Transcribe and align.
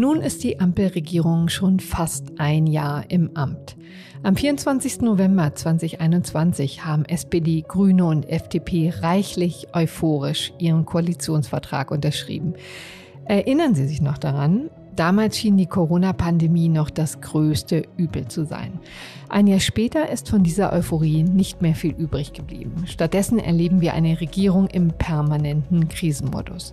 Nun 0.00 0.22
ist 0.22 0.44
die 0.44 0.58
Ampelregierung 0.60 1.50
schon 1.50 1.78
fast 1.78 2.40
ein 2.40 2.66
Jahr 2.66 3.04
im 3.10 3.36
Amt. 3.36 3.76
Am 4.22 4.34
24. 4.34 5.02
November 5.02 5.54
2021 5.54 6.86
haben 6.86 7.04
SPD, 7.04 7.62
Grüne 7.68 8.06
und 8.06 8.26
FDP 8.26 8.94
reichlich 9.02 9.66
euphorisch 9.74 10.54
ihren 10.56 10.86
Koalitionsvertrag 10.86 11.90
unterschrieben. 11.90 12.54
Erinnern 13.26 13.74
Sie 13.74 13.86
sich 13.86 14.00
noch 14.00 14.16
daran? 14.16 14.70
Damals 14.96 15.36
schien 15.36 15.58
die 15.58 15.66
Corona-Pandemie 15.66 16.70
noch 16.70 16.88
das 16.88 17.20
größte 17.20 17.82
Übel 17.98 18.26
zu 18.26 18.46
sein. 18.46 18.80
Ein 19.28 19.48
Jahr 19.48 19.60
später 19.60 20.08
ist 20.08 20.30
von 20.30 20.42
dieser 20.42 20.72
Euphorie 20.72 21.24
nicht 21.24 21.60
mehr 21.60 21.74
viel 21.74 21.92
übrig 21.92 22.32
geblieben. 22.32 22.84
Stattdessen 22.86 23.38
erleben 23.38 23.82
wir 23.82 23.92
eine 23.92 24.18
Regierung 24.18 24.66
im 24.68 24.92
permanenten 24.92 25.90
Krisenmodus. 25.90 26.72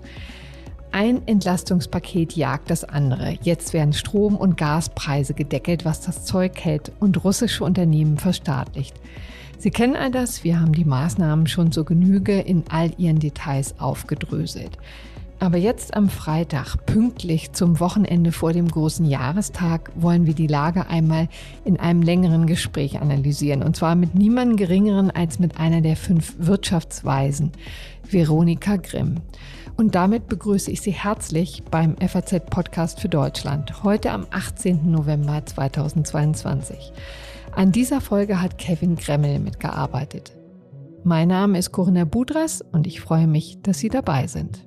Ein 0.91 1.27
Entlastungspaket 1.27 2.33
jagt 2.33 2.69
das 2.69 2.83
andere. 2.83 3.37
Jetzt 3.41 3.73
werden 3.73 3.93
Strom- 3.93 4.37
und 4.37 4.57
Gaspreise 4.57 5.33
gedeckelt, 5.33 5.85
was 5.85 6.01
das 6.01 6.25
Zeug 6.25 6.53
hält 6.63 6.91
und 6.99 7.23
russische 7.23 7.63
Unternehmen 7.63 8.17
verstaatlicht. 8.17 8.95
Sie 9.59 9.71
kennen 9.71 9.95
all 9.95 10.11
das, 10.11 10.43
wir 10.43 10.59
haben 10.59 10.73
die 10.73 10.85
Maßnahmen 10.85 11.47
schon 11.47 11.71
zur 11.71 11.85
Genüge 11.85 12.39
in 12.39 12.63
all 12.69 12.91
ihren 12.97 13.19
Details 13.19 13.79
aufgedröselt. 13.79 14.77
Aber 15.39 15.57
jetzt 15.57 15.95
am 15.95 16.09
Freitag, 16.09 16.87
pünktlich 16.87 17.51
zum 17.51 17.79
Wochenende 17.79 18.31
vor 18.31 18.53
dem 18.53 18.67
großen 18.67 19.05
Jahrestag, 19.05 19.91
wollen 19.95 20.25
wir 20.25 20.33
die 20.33 20.47
Lage 20.47 20.87
einmal 20.87 21.29
in 21.63 21.79
einem 21.79 22.01
längeren 22.01 22.47
Gespräch 22.47 22.99
analysieren. 22.99 23.61
Und 23.61 23.75
zwar 23.75 23.93
mit 23.93 24.15
niemandem 24.15 24.57
Geringeren 24.57 25.11
als 25.11 25.37
mit 25.37 25.59
einer 25.59 25.81
der 25.81 25.95
fünf 25.95 26.35
Wirtschaftsweisen, 26.39 27.51
Veronika 28.09 28.77
Grimm. 28.77 29.17
Und 29.75 29.93
damit 29.93 30.27
begrüße 30.27 30.71
ich 30.71 30.81
Sie 30.81 30.91
herzlich 30.91 31.63
beim 31.69 31.95
FAZ 31.97 32.49
Podcast 32.49 32.99
für 32.99 33.09
Deutschland, 33.09 33.83
heute 33.83 34.11
am 34.11 34.25
18. 34.31 34.89
November 34.89 35.45
2022. 35.45 36.93
An 37.55 37.71
dieser 37.71 38.01
Folge 38.01 38.41
hat 38.41 38.57
Kevin 38.57 38.95
Gremmel 38.95 39.37
mitgearbeitet. 39.37 40.35
Mein 41.03 41.27
Name 41.27 41.59
ist 41.59 41.71
Corinna 41.71 42.05
Budras 42.05 42.61
und 42.71 42.87
ich 42.87 43.01
freue 43.01 43.27
mich, 43.27 43.61
dass 43.61 43.77
Sie 43.77 43.89
dabei 43.89 44.25
sind. 44.25 44.66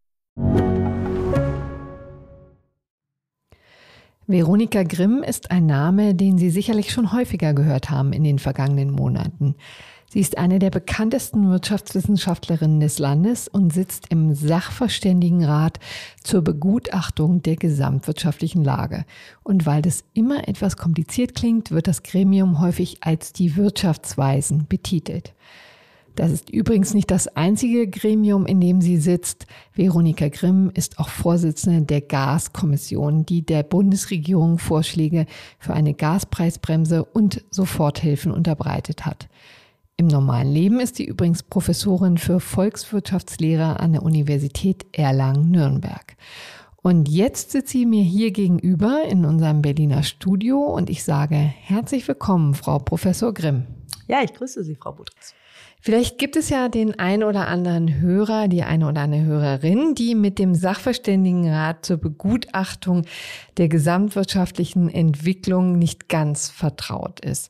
Veronika 4.31 4.83
Grimm 4.83 5.23
ist 5.23 5.51
ein 5.51 5.65
Name, 5.65 6.15
den 6.15 6.37
Sie 6.37 6.51
sicherlich 6.51 6.91
schon 6.91 7.11
häufiger 7.11 7.53
gehört 7.53 7.89
haben 7.89 8.13
in 8.13 8.23
den 8.23 8.39
vergangenen 8.39 8.91
Monaten. 8.91 9.55
Sie 10.09 10.19
ist 10.19 10.37
eine 10.37 10.59
der 10.59 10.69
bekanntesten 10.69 11.49
Wirtschaftswissenschaftlerinnen 11.49 12.79
des 12.79 12.99
Landes 12.99 13.47
und 13.47 13.73
sitzt 13.73 14.07
im 14.09 14.33
Sachverständigenrat 14.33 15.79
zur 16.23 16.43
Begutachtung 16.43 17.41
der 17.41 17.55
gesamtwirtschaftlichen 17.55 18.63
Lage. 18.63 19.05
Und 19.43 19.65
weil 19.65 19.81
das 19.81 20.03
immer 20.13 20.47
etwas 20.47 20.77
kompliziert 20.77 21.35
klingt, 21.35 21.71
wird 21.71 21.87
das 21.87 22.03
Gremium 22.03 22.59
häufig 22.59 22.97
als 23.01 23.33
die 23.33 23.55
Wirtschaftsweisen 23.55 24.65
betitelt. 24.67 25.33
Das 26.15 26.31
ist 26.31 26.49
übrigens 26.49 26.93
nicht 26.93 27.09
das 27.09 27.27
einzige 27.29 27.87
Gremium, 27.87 28.45
in 28.45 28.59
dem 28.59 28.81
sie 28.81 28.97
sitzt. 28.97 29.47
Veronika 29.73 30.27
Grimm 30.27 30.71
ist 30.73 30.99
auch 30.99 31.09
Vorsitzende 31.09 31.83
der 31.83 32.01
Gaskommission, 32.01 33.25
die 33.25 33.45
der 33.45 33.63
Bundesregierung 33.63 34.57
Vorschläge 34.57 35.25
für 35.57 35.73
eine 35.73 35.93
Gaspreisbremse 35.93 37.05
und 37.05 37.43
Soforthilfen 37.49 38.31
unterbreitet 38.31 39.05
hat. 39.05 39.29
Im 39.97 40.07
normalen 40.07 40.51
Leben 40.51 40.79
ist 40.79 40.95
sie 40.95 41.05
übrigens 41.05 41.43
Professorin 41.43 42.17
für 42.17 42.39
Volkswirtschaftslehre 42.39 43.79
an 43.79 43.93
der 43.93 44.03
Universität 44.03 44.85
Erlangen-Nürnberg. 44.93 46.15
Und 46.81 47.07
jetzt 47.07 47.51
sitzt 47.51 47.69
sie 47.69 47.85
mir 47.85 48.03
hier 48.03 48.31
gegenüber 48.31 49.03
in 49.07 49.23
unserem 49.25 49.61
Berliner 49.61 50.01
Studio 50.01 50.57
und 50.57 50.89
ich 50.89 51.03
sage 51.03 51.35
herzlich 51.35 52.07
willkommen, 52.07 52.55
Frau 52.55 52.79
Professor 52.79 53.33
Grimm. 53.33 53.67
Ja, 54.07 54.23
ich 54.23 54.33
grüße 54.33 54.63
Sie, 54.63 54.75
Frau 54.75 54.91
Budritz. 54.91 55.35
Vielleicht 55.83 56.19
gibt 56.19 56.35
es 56.35 56.49
ja 56.49 56.69
den 56.69 56.99
ein 56.99 57.23
oder 57.23 57.47
anderen 57.47 57.99
Hörer, 57.99 58.47
die 58.47 58.61
eine 58.61 58.87
oder 58.87 59.01
andere 59.01 59.23
Hörerin, 59.23 59.95
die 59.95 60.13
mit 60.13 60.37
dem 60.37 60.53
Sachverständigenrat 60.53 61.83
zur 61.83 61.97
Begutachtung 61.97 63.01
der 63.57 63.67
gesamtwirtschaftlichen 63.67 64.89
Entwicklung 64.89 65.79
nicht 65.79 66.07
ganz 66.07 66.49
vertraut 66.49 67.19
ist. 67.21 67.49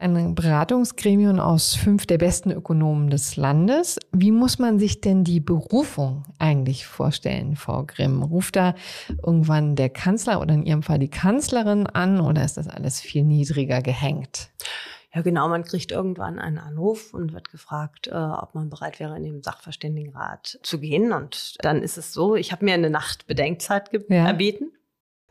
Ein 0.00 0.34
Beratungsgremium 0.34 1.38
aus 1.38 1.74
fünf 1.74 2.06
der 2.06 2.16
besten 2.16 2.50
Ökonomen 2.50 3.10
des 3.10 3.36
Landes. 3.36 3.98
Wie 4.10 4.32
muss 4.32 4.58
man 4.58 4.78
sich 4.78 5.02
denn 5.02 5.22
die 5.22 5.40
Berufung 5.40 6.24
eigentlich 6.38 6.86
vorstellen, 6.86 7.56
Frau 7.56 7.84
Grimm? 7.86 8.22
Ruft 8.22 8.56
da 8.56 8.74
irgendwann 9.22 9.76
der 9.76 9.90
Kanzler 9.90 10.40
oder 10.40 10.54
in 10.54 10.64
Ihrem 10.64 10.82
Fall 10.82 10.98
die 10.98 11.10
Kanzlerin 11.10 11.86
an 11.86 12.22
oder 12.22 12.42
ist 12.42 12.56
das 12.56 12.68
alles 12.68 13.00
viel 13.00 13.22
niedriger 13.22 13.82
gehängt? 13.82 14.48
Ja, 15.16 15.22
genau, 15.22 15.48
man 15.48 15.64
kriegt 15.64 15.92
irgendwann 15.92 16.38
einen 16.38 16.58
Anruf 16.58 17.14
und 17.14 17.32
wird 17.32 17.50
gefragt, 17.50 18.06
äh, 18.06 18.14
ob 18.14 18.54
man 18.54 18.68
bereit 18.68 19.00
wäre, 19.00 19.16
in 19.16 19.22
den 19.24 19.42
Sachverständigenrat 19.42 20.58
zu 20.62 20.78
gehen. 20.78 21.14
Und 21.14 21.56
dann 21.64 21.80
ist 21.82 21.96
es 21.96 22.12
so, 22.12 22.36
ich 22.36 22.52
habe 22.52 22.66
mir 22.66 22.74
eine 22.74 22.90
Nacht 22.90 23.26
Bedenkzeit 23.26 23.90
ja. 24.10 24.26
erbeten. 24.26 24.72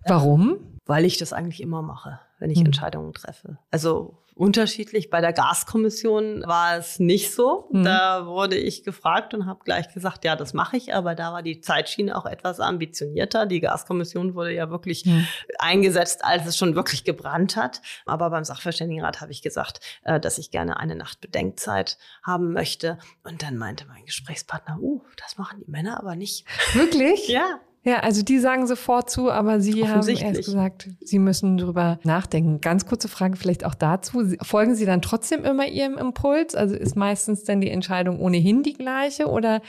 Warum? 0.07 0.79
Weil 0.87 1.05
ich 1.05 1.19
das 1.19 1.33
eigentlich 1.33 1.61
immer 1.61 1.83
mache, 1.83 2.19
wenn 2.39 2.49
ich 2.49 2.57
hm. 2.57 2.65
Entscheidungen 2.65 3.13
treffe. 3.13 3.59
Also 3.69 4.17
unterschiedlich. 4.35 5.09
Bei 5.09 5.21
der 5.21 5.31
Gaskommission 5.31 6.43
war 6.45 6.77
es 6.77 6.99
nicht 6.99 7.33
so. 7.33 7.69
Mhm. 7.71 7.85
Da 7.85 8.25
wurde 8.27 8.57
ich 8.57 8.83
gefragt 8.83 9.33
und 9.33 9.45
habe 9.45 9.63
gleich 9.63 9.91
gesagt, 9.93 10.25
ja, 10.25 10.35
das 10.35 10.53
mache 10.53 10.75
ich. 10.75 10.93
Aber 10.93 11.15
da 11.15 11.31
war 11.31 11.41
die 11.41 11.61
Zeitschiene 11.61 12.15
auch 12.17 12.25
etwas 12.25 12.59
ambitionierter. 12.59 13.45
Die 13.45 13.61
Gaskommission 13.61 14.35
wurde 14.35 14.53
ja 14.53 14.69
wirklich 14.69 15.05
mhm. 15.05 15.25
eingesetzt, 15.57 16.23
als 16.23 16.45
es 16.45 16.57
schon 16.57 16.75
wirklich 16.75 17.05
gebrannt 17.05 17.55
hat. 17.55 17.81
Aber 18.05 18.29
beim 18.29 18.43
Sachverständigenrat 18.43 19.21
habe 19.21 19.31
ich 19.31 19.41
gesagt, 19.41 19.79
äh, 20.03 20.19
dass 20.19 20.37
ich 20.37 20.51
gerne 20.51 20.77
eine 20.77 20.95
Nacht 20.95 21.21
Bedenkzeit 21.21 21.97
haben 22.21 22.51
möchte. 22.51 22.99
Und 23.23 23.41
dann 23.41 23.57
meinte 23.57 23.85
mein 23.85 24.03
Gesprächspartner, 24.05 24.77
uh, 24.81 25.01
das 25.15 25.37
machen 25.37 25.63
die 25.65 25.71
Männer 25.71 25.97
aber 25.97 26.17
nicht. 26.17 26.45
Wirklich? 26.73 27.27
ja. 27.29 27.61
Ja, 27.85 27.99
also 27.99 28.23
die 28.23 28.39
sagen 28.39 28.65
sofort 28.65 29.11
zu, 29.11 29.29
aber 29.29 29.61
Sie 29.61 29.87
haben 29.87 30.07
erst 30.07 30.45
gesagt, 30.45 30.89
Sie 31.01 31.19
müssen 31.19 31.57
drüber 31.57 31.99
nachdenken. 32.03 32.59
Ganz 32.59 32.87
kurze 32.87 33.07
Frage 33.07 33.37
vielleicht 33.37 33.63
auch 33.63 33.75
dazu. 33.75 34.23
Folgen 34.41 34.73
Sie 34.73 34.85
dann 34.85 35.03
trotzdem 35.03 35.45
immer 35.45 35.67
Ihrem 35.67 35.95
Impuls? 35.99 36.55
Also 36.55 36.75
ist 36.75 36.95
meistens 36.95 37.43
denn 37.43 37.61
die 37.61 37.69
Entscheidung 37.69 38.19
ohnehin 38.19 38.63
die 38.63 38.73
gleiche 38.73 39.27
oder 39.27 39.61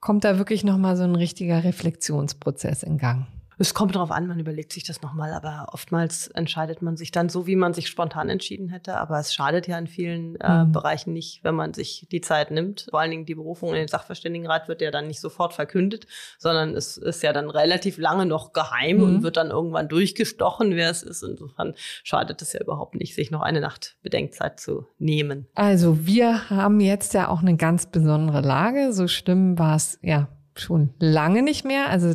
kommt 0.00 0.24
da 0.24 0.38
wirklich 0.38 0.64
nochmal 0.64 0.96
so 0.96 1.02
ein 1.02 1.14
richtiger 1.14 1.62
Reflexionsprozess 1.62 2.82
in 2.82 2.96
Gang? 2.96 3.26
Es 3.58 3.74
kommt 3.74 3.96
darauf 3.96 4.12
an, 4.12 4.28
man 4.28 4.38
überlegt 4.38 4.72
sich 4.72 4.84
das 4.84 5.02
nochmal, 5.02 5.32
aber 5.32 5.66
oftmals 5.72 6.28
entscheidet 6.28 6.80
man 6.80 6.96
sich 6.96 7.10
dann 7.10 7.28
so, 7.28 7.48
wie 7.48 7.56
man 7.56 7.74
sich 7.74 7.88
spontan 7.88 8.28
entschieden 8.28 8.68
hätte. 8.68 8.96
Aber 8.96 9.18
es 9.18 9.34
schadet 9.34 9.66
ja 9.66 9.76
in 9.78 9.88
vielen 9.88 10.36
äh, 10.36 10.64
mhm. 10.64 10.72
Bereichen 10.72 11.12
nicht, 11.12 11.42
wenn 11.42 11.56
man 11.56 11.74
sich 11.74 12.06
die 12.12 12.20
Zeit 12.20 12.52
nimmt. 12.52 12.86
Vor 12.90 13.00
allen 13.00 13.10
Dingen 13.10 13.26
die 13.26 13.34
Berufung 13.34 13.70
in 13.70 13.74
den 13.76 13.88
Sachverständigenrat 13.88 14.68
wird 14.68 14.80
ja 14.80 14.92
dann 14.92 15.08
nicht 15.08 15.20
sofort 15.20 15.52
verkündet, 15.52 16.06
sondern 16.38 16.74
es 16.76 16.96
ist 16.96 17.22
ja 17.24 17.32
dann 17.32 17.50
relativ 17.50 17.98
lange 17.98 18.26
noch 18.26 18.52
geheim 18.52 18.98
mhm. 18.98 19.02
und 19.02 19.22
wird 19.24 19.36
dann 19.36 19.50
irgendwann 19.50 19.88
durchgestochen, 19.88 20.76
wer 20.76 20.90
es 20.90 21.02
ist. 21.02 21.24
Insofern 21.24 21.74
schadet 22.04 22.40
es 22.42 22.52
ja 22.52 22.60
überhaupt 22.60 22.94
nicht, 22.94 23.16
sich 23.16 23.32
noch 23.32 23.40
eine 23.40 23.60
Nacht 23.60 23.96
Bedenkzeit 24.02 24.60
zu 24.60 24.86
nehmen. 24.98 25.48
Also 25.54 26.06
wir 26.06 26.48
haben 26.48 26.78
jetzt 26.78 27.12
ja 27.12 27.28
auch 27.28 27.40
eine 27.40 27.56
ganz 27.56 27.86
besondere 27.86 28.40
Lage. 28.40 28.92
So 28.92 29.08
schlimm 29.08 29.58
war 29.58 29.74
es 29.74 29.98
ja 30.00 30.28
schon 30.60 30.90
lange 30.98 31.42
nicht 31.42 31.64
mehr. 31.64 31.90
Also 31.90 32.14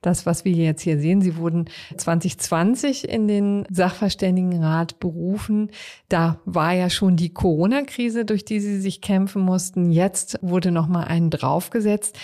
das, 0.00 0.26
was 0.26 0.44
wir 0.44 0.52
jetzt 0.52 0.82
hier 0.82 0.98
sehen, 0.98 1.22
sie 1.22 1.36
wurden 1.36 1.66
2020 1.96 3.08
in 3.08 3.28
den 3.28 3.66
Sachverständigenrat 3.70 5.00
berufen. 5.00 5.70
Da 6.08 6.40
war 6.44 6.72
ja 6.72 6.90
schon 6.90 7.16
die 7.16 7.32
Corona-Krise, 7.32 8.24
durch 8.24 8.44
die 8.44 8.60
sie 8.60 8.80
sich 8.80 9.00
kämpfen 9.00 9.42
mussten. 9.42 9.90
Jetzt 9.90 10.38
wurde 10.42 10.70
noch 10.70 10.88
mal 10.88 11.04
einen 11.04 11.30
draufgesetzt. 11.30 12.18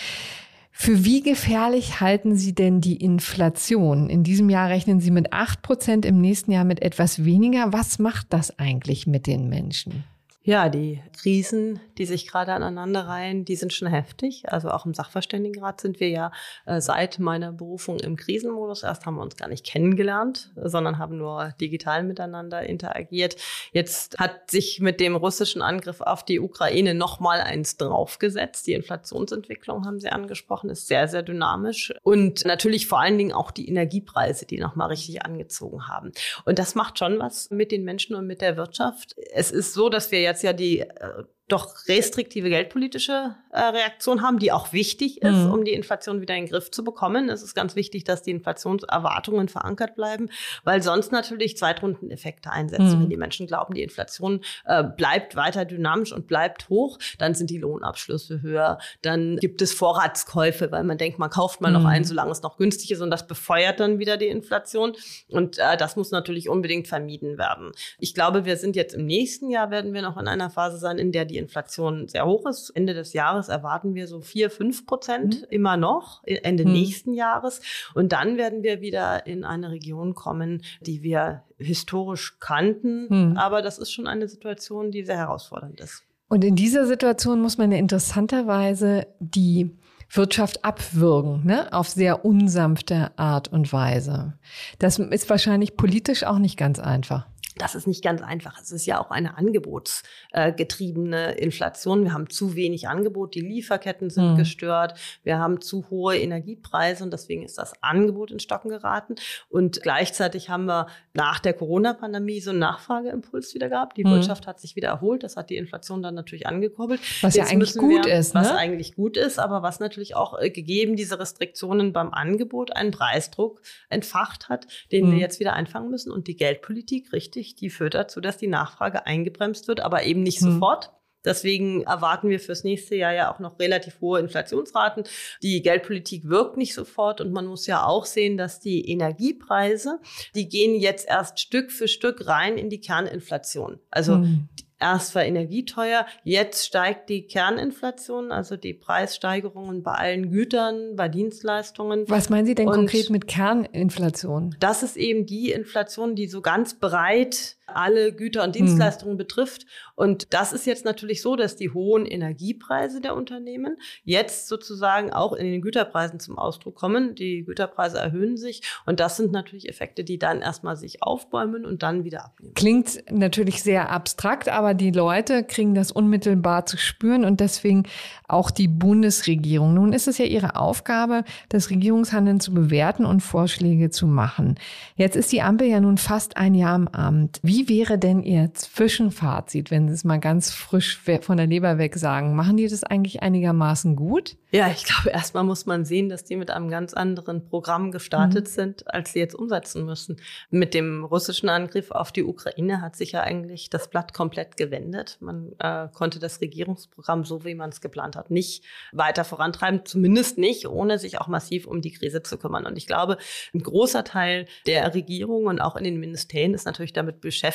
Für 0.81 1.03
wie 1.03 1.21
gefährlich 1.21 1.99
halten 1.99 2.37
Sie 2.37 2.55
denn 2.55 2.79
die 2.79 2.95
Inflation? 2.95 4.09
In 4.09 4.23
diesem 4.23 4.49
Jahr 4.49 4.69
rechnen 4.69 5.01
Sie 5.01 5.11
mit 5.11 5.33
acht 5.33 5.61
Prozent, 5.61 6.05
im 6.05 6.21
nächsten 6.21 6.53
Jahr 6.53 6.63
mit 6.63 6.81
etwas 6.81 7.25
weniger. 7.25 7.73
Was 7.73 7.99
macht 7.99 8.27
das 8.29 8.57
eigentlich 8.59 9.05
mit 9.05 9.27
den 9.27 9.49
Menschen? 9.49 10.05
Ja, 10.43 10.69
die 10.69 11.03
Krisen, 11.21 11.81
die 11.97 12.05
sich 12.05 12.25
gerade 12.25 12.53
aneinanderreihen, 12.53 13.43
die 13.43 13.57
sind 13.57 13.73
schon 13.73 13.89
heftig. 13.89 14.43
Also 14.47 14.69
auch 14.69 14.85
im 14.85 14.93
Sachverständigenrat 14.93 15.81
sind 15.81 15.99
wir 15.99 16.07
ja 16.07 16.31
äh, 16.65 16.79
seit 16.79 17.19
meiner 17.19 17.51
Berufung 17.51 17.99
im 17.99 18.15
Krisenmodus. 18.15 18.83
Erst 18.83 19.05
haben 19.05 19.15
wir 19.15 19.21
uns 19.21 19.35
gar 19.35 19.49
nicht 19.49 19.65
kennengelernt, 19.65 20.51
sondern 20.55 20.97
haben 20.97 21.17
nur 21.17 21.53
digital 21.59 22.03
miteinander 22.03 22.63
interagiert. 22.63 23.35
Jetzt 23.73 24.17
hat 24.17 24.49
sich 24.49 24.79
mit 24.79 25.01
dem 25.01 25.17
russischen 25.17 25.61
Angriff 25.61 25.99
auf 25.99 26.23
die 26.23 26.39
Ukraine 26.39 26.93
noch 26.93 27.19
mal 27.19 27.41
eins 27.41 27.75
draufgesetzt. 27.75 28.65
Die 28.65 28.73
Inflationsentwicklung 28.73 29.85
haben 29.85 29.99
Sie 29.99 30.09
angesprochen, 30.09 30.69
ist 30.69 30.87
sehr, 30.87 31.09
sehr 31.09 31.21
dynamisch. 31.21 31.93
Und 32.01 32.45
natürlich 32.45 32.87
vor 32.87 33.01
allen 33.01 33.17
Dingen 33.17 33.33
auch 33.33 33.51
die 33.51 33.67
Energiepreise, 33.67 34.45
die 34.45 34.57
noch 34.57 34.77
mal 34.77 34.85
richtig 34.85 35.25
angezogen 35.25 35.89
haben. 35.89 36.13
Und 36.45 36.59
das 36.59 36.75
macht 36.75 36.97
schon 36.97 37.19
was 37.19 37.49
mit 37.49 37.73
den 37.73 37.83
Menschen 37.83 38.15
und 38.15 38.25
mit 38.25 38.39
der 38.39 38.55
Wirtschaft. 38.55 39.15
Es 39.33 39.51
ist 39.51 39.73
so, 39.73 39.89
dass 39.89 40.13
wir 40.13 40.28
jetzt 40.29 40.43
ja 40.43 40.53
die 40.53 40.79
äh, 40.79 41.23
doch 41.49 41.87
restriktive 41.87 42.49
geldpolitische 42.49 43.35
äh, 43.51 43.59
Reaktion 43.59 44.21
haben, 44.21 44.39
die 44.39 44.51
auch 44.51 44.71
wichtig 44.71 45.21
ist, 45.21 45.35
mhm. 45.35 45.51
um 45.51 45.65
die 45.65 45.73
Inflation 45.73 46.21
wieder 46.21 46.35
in 46.35 46.45
den 46.45 46.51
Griff 46.51 46.69
zu 46.71 46.83
bekommen. 46.83 47.29
Es 47.29 47.41
ist 47.41 47.55
ganz 47.55 47.75
wichtig, 47.75 48.03
dass 48.03 48.21
die 48.21 48.31
Inflationserwartungen 48.31 49.49
verankert 49.49 49.95
bleiben, 49.95 50.29
weil 50.63 50.83
sonst 50.83 51.11
natürlich 51.11 51.57
Zweitrundeneffekte 51.57 52.51
einsetzen. 52.51 52.97
Mhm. 52.97 53.01
Wenn 53.01 53.09
die 53.09 53.17
Menschen 53.17 53.47
glauben, 53.47 53.73
die 53.73 53.81
Inflation 53.81 54.41
äh, 54.65 54.83
bleibt 54.83 55.35
weiter 55.35 55.65
dynamisch 55.65 56.13
und 56.13 56.27
bleibt 56.27 56.69
hoch, 56.69 56.99
dann 57.17 57.33
sind 57.33 57.49
die 57.49 57.57
Lohnabschlüsse 57.57 58.41
höher, 58.43 58.77
dann 59.01 59.37
gibt 59.37 59.61
es 59.63 59.73
Vorratskäufe, 59.73 60.71
weil 60.71 60.83
man 60.83 60.99
denkt, 60.99 61.17
man 61.17 61.31
kauft 61.31 61.61
mal 61.61 61.69
mhm. 61.69 61.81
noch 61.81 61.85
ein, 61.85 62.03
solange 62.03 62.31
es 62.31 62.43
noch 62.43 62.57
günstig 62.57 62.91
ist 62.91 63.01
und 63.01 63.09
das 63.09 63.25
befeuert 63.25 63.79
dann 63.79 63.97
wieder 63.97 64.17
die 64.17 64.27
Inflation. 64.27 64.93
Und 65.29 65.57
äh, 65.57 65.75
das 65.77 65.95
muss 65.95 66.11
natürlich 66.11 66.47
unbedingt 66.49 66.87
vermieden 66.87 67.39
werden. 67.39 67.71
Ich 67.97 68.13
glaube, 68.13 68.45
wir 68.45 68.57
sind 68.57 68.75
jetzt 68.75 68.93
im 68.93 69.07
nächsten 69.07 69.49
Jahr, 69.49 69.71
werden 69.71 69.93
wir 69.93 70.03
noch 70.03 70.17
in 70.17 70.27
einer 70.27 70.51
Phase 70.51 70.77
sein, 70.77 70.99
in 70.99 71.11
der 71.11 71.25
die 71.25 71.38
Inflation 71.39 72.07
sehr 72.07 72.25
hoch 72.25 72.45
ist. 72.45 72.69
Ende 72.71 72.93
des 72.93 73.13
Jahres 73.13 73.49
erwarten 73.49 73.95
wir 73.95 74.07
so 74.07 74.21
vier, 74.21 74.49
fünf 74.49 74.85
Prozent 74.85 75.41
mhm. 75.41 75.47
immer 75.49 75.77
noch, 75.77 76.21
Ende 76.25 76.65
mhm. 76.65 76.73
nächsten 76.73 77.13
Jahres. 77.13 77.61
Und 77.93 78.11
dann 78.11 78.37
werden 78.37 78.63
wir 78.63 78.81
wieder 78.81 79.25
in 79.25 79.43
eine 79.43 79.71
Region 79.71 80.13
kommen, 80.13 80.63
die 80.81 81.01
wir 81.01 81.43
historisch 81.57 82.39
kannten. 82.39 83.07
Mhm. 83.09 83.37
Aber 83.37 83.61
das 83.61 83.77
ist 83.77 83.91
schon 83.91 84.07
eine 84.07 84.27
Situation, 84.27 84.91
die 84.91 85.03
sehr 85.03 85.17
herausfordernd 85.17 85.79
ist. 85.79 86.03
Und 86.27 86.43
in 86.43 86.55
dieser 86.55 86.85
Situation 86.85 87.41
muss 87.41 87.57
man 87.57 87.71
ja 87.71 87.77
interessanterweise 87.79 89.07
die 89.19 89.75
Wirtschaft 90.11 90.63
abwürgen, 90.63 91.45
ne? 91.45 91.71
auf 91.71 91.89
sehr 91.89 92.25
unsanfte 92.25 93.11
Art 93.17 93.47
und 93.47 93.71
Weise. 93.73 94.33
Das 94.79 94.99
ist 94.99 95.29
wahrscheinlich 95.29 95.75
politisch 95.75 96.23
auch 96.23 96.39
nicht 96.39 96.57
ganz 96.57 96.79
einfach 96.79 97.27
das 97.57 97.75
ist 97.75 97.87
nicht 97.87 98.03
ganz 98.03 98.21
einfach. 98.21 98.59
Es 98.61 98.71
ist 98.71 98.85
ja 98.85 99.01
auch 99.01 99.11
eine 99.11 99.37
angebotsgetriebene 99.37 101.31
Inflation. 101.33 102.03
Wir 102.03 102.13
haben 102.13 102.29
zu 102.29 102.55
wenig 102.55 102.87
Angebot, 102.87 103.35
die 103.35 103.41
Lieferketten 103.41 104.09
sind 104.09 104.33
mhm. 104.33 104.37
gestört, 104.37 104.99
wir 105.23 105.39
haben 105.39 105.61
zu 105.61 105.89
hohe 105.89 106.17
Energiepreise 106.17 107.03
und 107.03 107.11
deswegen 107.11 107.43
ist 107.43 107.57
das 107.57 107.81
Angebot 107.81 108.31
in 108.31 108.39
Stocken 108.39 108.69
geraten. 108.69 109.15
Und 109.49 109.81
gleichzeitig 109.81 110.49
haben 110.49 110.65
wir 110.65 110.87
nach 111.13 111.39
der 111.39 111.53
Corona-Pandemie 111.53 112.39
so 112.39 112.51
einen 112.51 112.59
Nachfrageimpuls 112.59 113.53
wieder 113.53 113.69
gehabt. 113.69 113.97
Die 113.97 114.03
mhm. 114.03 114.11
Wirtschaft 114.11 114.47
hat 114.47 114.59
sich 114.59 114.75
wieder 114.75 114.89
erholt. 114.89 115.23
Das 115.23 115.35
hat 115.35 115.49
die 115.49 115.57
Inflation 115.57 116.01
dann 116.01 116.15
natürlich 116.15 116.47
angekurbelt. 116.47 117.01
Was 117.21 117.35
Jetzt 117.35 117.47
ja 117.47 117.53
eigentlich 117.53 117.75
gut 117.75 118.05
wir, 118.05 118.13
ist. 118.13 118.35
Ne? 118.35 118.41
Was 118.41 118.51
eigentlich 118.51 118.95
gut 118.95 119.17
ist, 119.17 119.39
aber 119.39 119.61
was 119.61 119.79
natürlich 119.79 120.15
auch 120.15 120.39
äh, 120.39 120.49
gegeben 120.49 120.95
diese 120.95 121.19
Restriktionen 121.19 121.93
beim 121.93 122.13
Angebot 122.13 122.75
einen 122.75 122.91
Preisdruck 122.91 123.61
entfacht 123.89 124.49
hat, 124.49 124.67
den 124.91 125.07
mhm. 125.07 125.11
wir 125.13 125.19
jetzt 125.19 125.39
wieder 125.39 125.53
einfangen 125.53 125.89
müssen. 125.89 126.11
Und 126.11 126.27
die 126.27 126.35
Geldpolitik, 126.35 127.11
richtig, 127.13 127.48
natürlich, 127.49 127.55
die 127.55 127.69
führt 127.69 127.93
dazu, 127.93 128.21
dass 128.21 128.37
die 128.37 128.47
Nachfrage 128.47 129.05
eingebremst 129.05 129.67
wird, 129.67 129.79
aber 129.79 130.03
eben 130.03 130.23
nicht 130.23 130.41
hm. 130.41 130.53
sofort. 130.53 130.91
Deswegen 131.25 131.83
erwarten 131.83 132.29
wir 132.29 132.39
fürs 132.39 132.63
nächste 132.63 132.95
Jahr 132.95 133.13
ja 133.13 133.33
auch 133.33 133.39
noch 133.39 133.59
relativ 133.59 133.99
hohe 133.99 134.21
Inflationsraten. 134.21 135.03
Die 135.43 135.61
Geldpolitik 135.61 136.29
wirkt 136.29 136.55
nicht 136.55 136.73
sofort 136.73 137.19
und 137.19 137.33
man 137.33 137.45
muss 137.45 137.67
ja 137.67 137.83
auch 137.83 138.05
sehen, 138.05 138.37
dass 138.37 138.61
die 138.61 138.89
Energiepreise, 138.89 139.99
die 140.33 140.47
gehen 140.47 140.79
jetzt 140.79 141.09
erst 141.09 141.41
Stück 141.41 141.73
für 141.73 141.89
Stück 141.89 142.25
rein 142.25 142.57
in 142.57 142.69
die 142.69 142.79
Kerninflation. 142.79 143.79
Also 143.91 144.15
hm. 144.15 144.47
Erst 144.79 145.13
war 145.13 145.25
Energie 145.25 145.65
teuer, 145.65 146.05
jetzt 146.23 146.65
steigt 146.65 147.09
die 147.09 147.27
Kerninflation, 147.27 148.31
also 148.31 148.55
die 148.55 148.73
Preissteigerungen 148.73 149.83
bei 149.83 149.91
allen 149.91 150.31
Gütern, 150.31 150.95
bei 150.95 151.09
Dienstleistungen. 151.09 152.05
Was 152.07 152.29
meinen 152.29 152.45
Sie 152.45 152.55
denn 152.55 152.67
Und 152.67 152.75
konkret 152.75 153.09
mit 153.09 153.27
Kerninflation? 153.27 154.55
Das 154.59 154.81
ist 154.81 154.95
eben 154.95 155.25
die 155.25 155.51
Inflation, 155.51 156.15
die 156.15 156.27
so 156.27 156.41
ganz 156.41 156.79
breit 156.79 157.57
alle 157.75 158.13
Güter 158.13 158.43
und 158.43 158.55
hm. 158.55 158.65
Dienstleistungen 158.65 159.13
hm. 159.13 159.17
betrifft. 159.17 159.65
Und 159.95 160.33
das 160.33 160.53
ist 160.53 160.65
jetzt 160.65 160.85
natürlich 160.85 161.21
so, 161.21 161.35
dass 161.35 161.55
die 161.55 161.71
hohen 161.71 162.05
Energiepreise 162.05 163.01
der 163.01 163.15
Unternehmen 163.15 163.77
jetzt 164.03 164.47
sozusagen 164.47 165.11
auch 165.11 165.33
in 165.33 165.45
den 165.45 165.61
Güterpreisen 165.61 166.19
zum 166.19 166.37
Ausdruck 166.37 166.75
kommen. 166.75 167.15
Die 167.15 167.43
Güterpreise 167.43 167.97
erhöhen 167.97 168.37
sich 168.37 168.61
und 168.85 168.99
das 168.99 169.17
sind 169.17 169.31
natürlich 169.31 169.67
Effekte, 169.67 170.03
die 170.03 170.17
dann 170.17 170.41
erstmal 170.41 170.77
sich 170.77 171.03
aufbäumen 171.03 171.65
und 171.65 171.83
dann 171.83 172.03
wieder 172.03 172.25
abnehmen. 172.25 172.53
Klingt 172.53 173.03
natürlich 173.11 173.61
sehr 173.61 173.89
abstrakt, 173.89 174.49
aber 174.49 174.73
die 174.73 174.91
Leute 174.91 175.43
kriegen 175.43 175.75
das 175.75 175.91
unmittelbar 175.91 176.65
zu 176.65 176.77
spüren 176.77 177.25
und 177.25 177.39
deswegen 177.39 177.83
auch 178.27 178.51
die 178.51 178.67
Bundesregierung. 178.67 179.73
Nun 179.73 179.93
ist 179.93 180.07
es 180.07 180.17
ja 180.17 180.25
ihre 180.25 180.55
Aufgabe, 180.55 181.23
das 181.49 181.69
Regierungshandeln 181.69 182.39
zu 182.39 182.53
bewerten 182.53 183.05
und 183.05 183.21
Vorschläge 183.21 183.89
zu 183.89 184.07
machen. 184.07 184.55
Jetzt 184.95 185.15
ist 185.15 185.31
die 185.31 185.41
Ampel 185.41 185.67
ja 185.67 185.79
nun 185.79 185.97
fast 185.97 186.37
ein 186.37 186.55
Jahr 186.55 186.75
im 186.75 186.87
Amt. 186.87 187.39
Wie 187.43 187.58
wäre 187.67 187.97
denn 187.97 188.23
Ihr 188.23 188.53
Zwischenfazit, 188.53 189.71
wenn 189.71 189.87
Sie 189.87 189.93
es 189.95 190.03
mal 190.03 190.19
ganz 190.19 190.51
frisch 190.51 191.01
von 191.21 191.37
der 191.37 191.47
Leber 191.47 191.77
weg 191.77 191.95
sagen? 191.95 192.35
Machen 192.35 192.57
die 192.57 192.67
das 192.67 192.83
eigentlich 192.83 193.21
einigermaßen 193.21 193.95
gut? 193.95 194.37
Ja, 194.51 194.67
ich 194.69 194.83
glaube, 194.83 195.09
erstmal 195.09 195.43
muss 195.43 195.65
man 195.65 195.85
sehen, 195.85 196.09
dass 196.09 196.23
die 196.23 196.35
mit 196.35 196.49
einem 196.49 196.69
ganz 196.69 196.93
anderen 196.93 197.45
Programm 197.45 197.91
gestartet 197.91 198.45
mhm. 198.45 198.51
sind, 198.51 198.93
als 198.93 199.13
sie 199.13 199.19
jetzt 199.19 199.35
umsetzen 199.35 199.85
müssen. 199.85 200.17
Mit 200.49 200.73
dem 200.73 201.03
russischen 201.03 201.49
Angriff 201.49 201.91
auf 201.91 202.11
die 202.11 202.23
Ukraine 202.23 202.81
hat 202.81 202.95
sich 202.95 203.11
ja 203.11 203.21
eigentlich 203.21 203.69
das 203.69 203.89
Blatt 203.89 204.13
komplett 204.13 204.57
gewendet. 204.57 205.17
Man 205.19 205.51
äh, 205.59 205.87
konnte 205.93 206.19
das 206.19 206.41
Regierungsprogramm, 206.41 207.25
so 207.25 207.45
wie 207.45 207.53
man 207.53 207.69
es 207.69 207.81
geplant 207.81 208.15
hat, 208.15 208.31
nicht 208.31 208.63
weiter 208.91 209.23
vorantreiben, 209.23 209.85
zumindest 209.85 210.37
nicht, 210.37 210.67
ohne 210.67 210.97
sich 210.97 211.19
auch 211.19 211.27
massiv 211.27 211.67
um 211.67 211.81
die 211.81 211.91
Krise 211.91 212.23
zu 212.23 212.37
kümmern. 212.37 212.65
Und 212.65 212.77
ich 212.77 212.87
glaube, 212.87 213.17
ein 213.53 213.61
großer 213.61 214.03
Teil 214.03 214.47
der 214.65 214.93
Regierung 214.95 215.45
und 215.45 215.61
auch 215.61 215.75
in 215.75 215.83
den 215.83 215.99
Ministerien 215.99 216.53
ist 216.53 216.65
natürlich 216.65 216.93
damit 216.93 217.21
beschäftigt, 217.21 217.48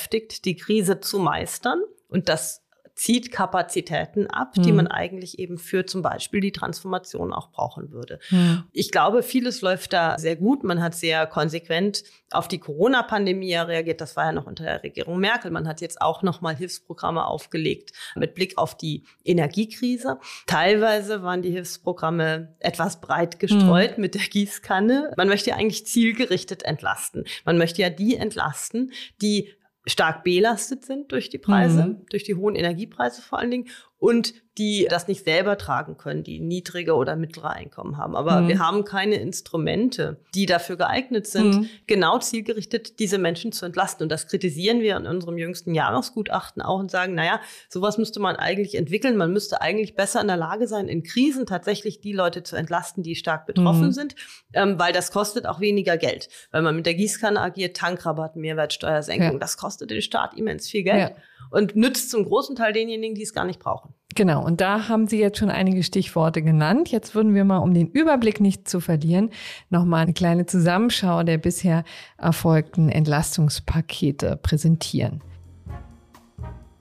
die 0.44 0.56
Krise 0.56 1.01
zu 1.01 1.19
meistern. 1.19 1.81
Und 2.08 2.29
das 2.29 2.65
zieht 2.94 3.32
Kapazitäten 3.32 4.29
ab, 4.29 4.56
mhm. 4.56 4.63
die 4.63 4.69
hm. 4.69 4.77
man 4.77 4.86
eigentlich 4.86 5.39
eben 5.39 5.58
für 5.58 5.84
zum 5.84 6.03
Beispiel 6.03 6.41
die 6.41 6.53
Transformation 6.53 7.32
auch 7.32 7.51
brauchen 7.51 7.91
würde. 7.91 8.20
Mhm. 8.31 8.65
Ich 8.72 8.93
glaube, 8.93 9.22
vieles 9.22 9.63
läuft 9.63 9.93
da 9.93 10.17
sehr 10.19 10.36
gut. 10.36 10.63
Man 10.63 10.81
hat 10.81 10.94
sehr 10.94 11.27
konsequent 11.27 12.05
auf 12.31 12.46
die 12.46 12.58
Corona-Pandemie 12.58 13.55
reagiert. 13.55 14.01
Das 14.01 14.17
war 14.17 14.27
ja 14.27 14.32
noch 14.32 14.46
unter 14.46 14.65
der 14.65 14.82
Regierung 14.82 15.19
Merkel. 15.19 15.51
Man 15.51 15.67
hat 15.67 15.81
jetzt 15.81 16.01
auch 16.01 16.22
noch 16.22 16.41
mal 16.41 16.55
Hilfsprogramme 16.55 17.27
aufgelegt 17.27 17.93
mit 18.15 18.34
Blick 18.34 18.58
auf 18.58 18.77
die 18.77 19.05
Energiekrise. 19.24 20.19
Teilweise 20.46 21.22
waren 21.22 21.43
die 21.43 21.51
Hilfsprogramme 21.51 22.55
etwas 22.60 23.01
breit 23.01 23.41
gestreut 23.41 23.98
mhm. 23.98 24.03
mit 24.03 24.15
der 24.15 24.22
Gießkanne. 24.22 25.13
Man 25.17 25.29
möchte 25.29 25.51
ja 25.51 25.56
eigentlich 25.56 25.86
zielgerichtet 25.86 26.63
entlasten. 26.63 27.24
Man 27.44 27.58
möchte 27.58 27.82
ja 27.82 27.91
die 27.91 28.17
entlasten, 28.17 28.93
die 29.20 29.51
stark 29.86 30.24
belastet 30.24 30.84
sind 30.84 31.12
durch 31.12 31.31
die 31.31 31.38
Preise, 31.38 31.86
mhm. 31.86 32.06
durch 32.10 32.24
die 32.24 32.34
hohen 32.34 32.55
Energiepreise 32.55 33.22
vor 33.22 33.38
allen 33.38 33.50
Dingen 33.50 33.69
und 33.98 34.34
die 34.58 34.87
das 34.89 35.08
nicht 35.08 35.25
selber 35.25 35.58
tragen 35.58 35.96
können, 35.96 36.23
die 36.23 36.39
niedrige 36.39 36.94
oder 36.94 37.17
mittlere 37.17 37.51
Einkommen 37.51 37.96
haben. 37.96 38.15
Aber 38.15 38.43
mhm. 38.43 38.49
wir 38.49 38.58
haben 38.61 38.84
keine 38.84 39.17
Instrumente, 39.17 40.19
die 40.34 40.46
dafür 40.46 40.77
geeignet 40.77 41.27
sind, 41.27 41.55
mhm. 41.55 41.69
genau 41.89 42.19
zielgerichtet 42.19 43.01
diese 43.01 43.19
Menschen 43.19 43.51
zu 43.51 43.67
entlasten. 43.67 44.05
Und 44.05 44.11
das 44.11 44.29
kritisieren 44.29 44.81
wir 44.81 44.96
in 44.96 45.06
unserem 45.06 45.39
jüngsten 45.39 45.75
Jahresgutachten 45.75 46.63
auch 46.63 46.79
und 46.79 46.91
sagen, 46.91 47.15
naja, 47.15 47.41
sowas 47.69 47.99
müsste 47.99 48.20
man 48.20 48.37
eigentlich 48.37 48.77
entwickeln. 48.77 49.17
Man 49.17 49.32
müsste 49.32 49.61
eigentlich 49.61 49.96
besser 49.96 50.20
in 50.20 50.29
der 50.29 50.37
Lage 50.37 50.69
sein, 50.69 50.87
in 50.87 51.03
Krisen 51.03 51.46
tatsächlich 51.46 52.01
die 52.01 52.13
Leute 52.13 52.44
zu 52.44 52.55
entlasten, 52.55 53.03
die 53.03 53.17
stark 53.17 53.46
betroffen 53.46 53.87
mhm. 53.87 53.93
sind, 53.93 54.15
ähm, 54.53 54.79
weil 54.79 54.93
das 54.93 55.11
kostet 55.11 55.46
auch 55.46 55.58
weniger 55.58 55.96
Geld. 55.96 56.29
Weil 56.53 56.63
man 56.63 56.77
mit 56.77 56.87
der 56.87 56.94
Gießkanne 56.94 57.41
agiert, 57.41 57.77
Tankrabatt, 57.77 58.37
Mehrwertsteuersenkung, 58.37 59.32
ja. 59.32 59.39
das 59.39 59.56
kostet 59.56 59.91
den 59.91 60.01
Staat 60.01 60.34
immens 60.34 60.69
viel 60.69 60.84
Geld. 60.84 61.11
Ja 61.11 61.17
und 61.51 61.77
nützt 61.77 62.11
zum 62.11 62.25
großen 62.25 62.56
Teil 62.56 62.73
denjenigen, 62.73 63.15
die 63.15 63.23
es 63.23 63.32
gar 63.32 63.44
nicht 63.44 63.61
brauchen. 63.61 63.94
Genau, 64.14 64.44
und 64.44 64.60
da 64.60 64.88
haben 64.88 65.08
Sie 65.08 65.18
jetzt 65.18 65.38
schon 65.38 65.50
einige 65.50 65.82
Stichworte 65.82 66.40
genannt. 66.40 66.90
Jetzt 66.90 67.14
würden 67.14 67.34
wir 67.34 67.44
mal, 67.44 67.58
um 67.58 67.74
den 67.74 67.88
Überblick 67.88 68.40
nicht 68.40 68.68
zu 68.68 68.78
verlieren, 68.78 69.30
nochmal 69.70 70.02
eine 70.02 70.12
kleine 70.12 70.46
Zusammenschau 70.46 71.24
der 71.24 71.38
bisher 71.38 71.82
erfolgten 72.16 72.90
Entlastungspakete 72.90 74.36
präsentieren. 74.36 75.20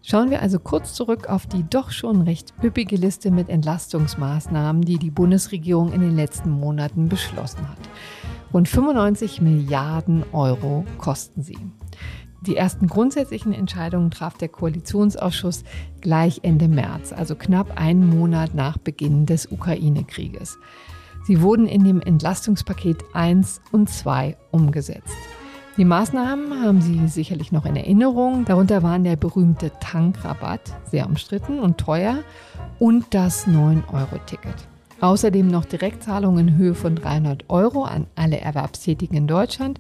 Schauen 0.06 0.30
wir 0.30 0.42
also 0.42 0.60
kurz 0.60 0.94
zurück 0.94 1.30
auf 1.30 1.48
die 1.48 1.64
doch 1.68 1.90
schon 1.92 2.22
recht 2.22 2.54
üppige 2.62 2.98
Liste 2.98 3.32
mit 3.32 3.50
Entlastungsmaßnahmen, 3.50 4.82
die 4.82 5.00
die 5.00 5.12
Bundesregierung 5.12 5.94
in 5.94 6.02
den 6.02 6.16
letzten 6.16 6.52
Monaten 6.52 7.08
beschlossen 7.08 7.68
hat. 7.70 7.80
Rund 8.54 8.68
95 8.68 9.42
Milliarden 9.42 10.24
Euro 10.34 10.86
kosten 10.98 11.42
sie. 11.42 11.58
Die 12.46 12.58
ersten 12.58 12.88
grundsätzlichen 12.88 13.54
Entscheidungen 13.54 14.12
traf 14.12 14.38
der 14.38 14.50
Koalitionsausschuss 14.50 15.64
gleich 16.02 16.42
Ende 16.44 16.68
März, 16.68 17.14
also 17.14 17.36
knapp 17.36 17.80
einen 17.80 18.10
Monat 18.10 18.54
nach 18.54 18.78
Beginn 18.78 19.26
des 19.26 19.50
Ukraine-Krieges. 19.50 20.58
Sie 21.24 21.42
wurden 21.42 21.68
in 21.68 21.86
dem 21.86 22.02
Entlastungspaket 22.02 23.06
1 23.14 23.62
und 23.72 23.90
2 23.90 24.36
umgesetzt. 24.52 25.16
Die 25.78 25.86
Maßnahmen 25.86 26.62
haben 26.62 26.82
Sie 26.82 27.08
sicherlich 27.08 27.54
noch 27.54 27.66
in 27.66 27.78
Erinnerung. 27.78 28.44
Darunter 28.44 28.84
waren 28.84 29.06
der 29.06 29.16
berühmte 29.16 29.72
Tankrabatt, 29.80 30.74
sehr 30.92 31.08
umstritten 31.08 31.60
und 31.60 31.78
teuer, 31.78 32.20
und 32.78 33.06
das 33.14 33.48
9-Euro-Ticket. 33.48 34.68
Außerdem 35.00 35.48
noch 35.48 35.64
Direktzahlungen 35.64 36.50
in 36.50 36.58
Höhe 36.58 36.76
von 36.76 36.96
300 36.96 37.50
Euro 37.50 37.86
an 37.86 38.06
alle 38.16 38.42
Erwerbstätigen 38.42 39.16
in 39.16 39.28
Deutschland 39.28 39.80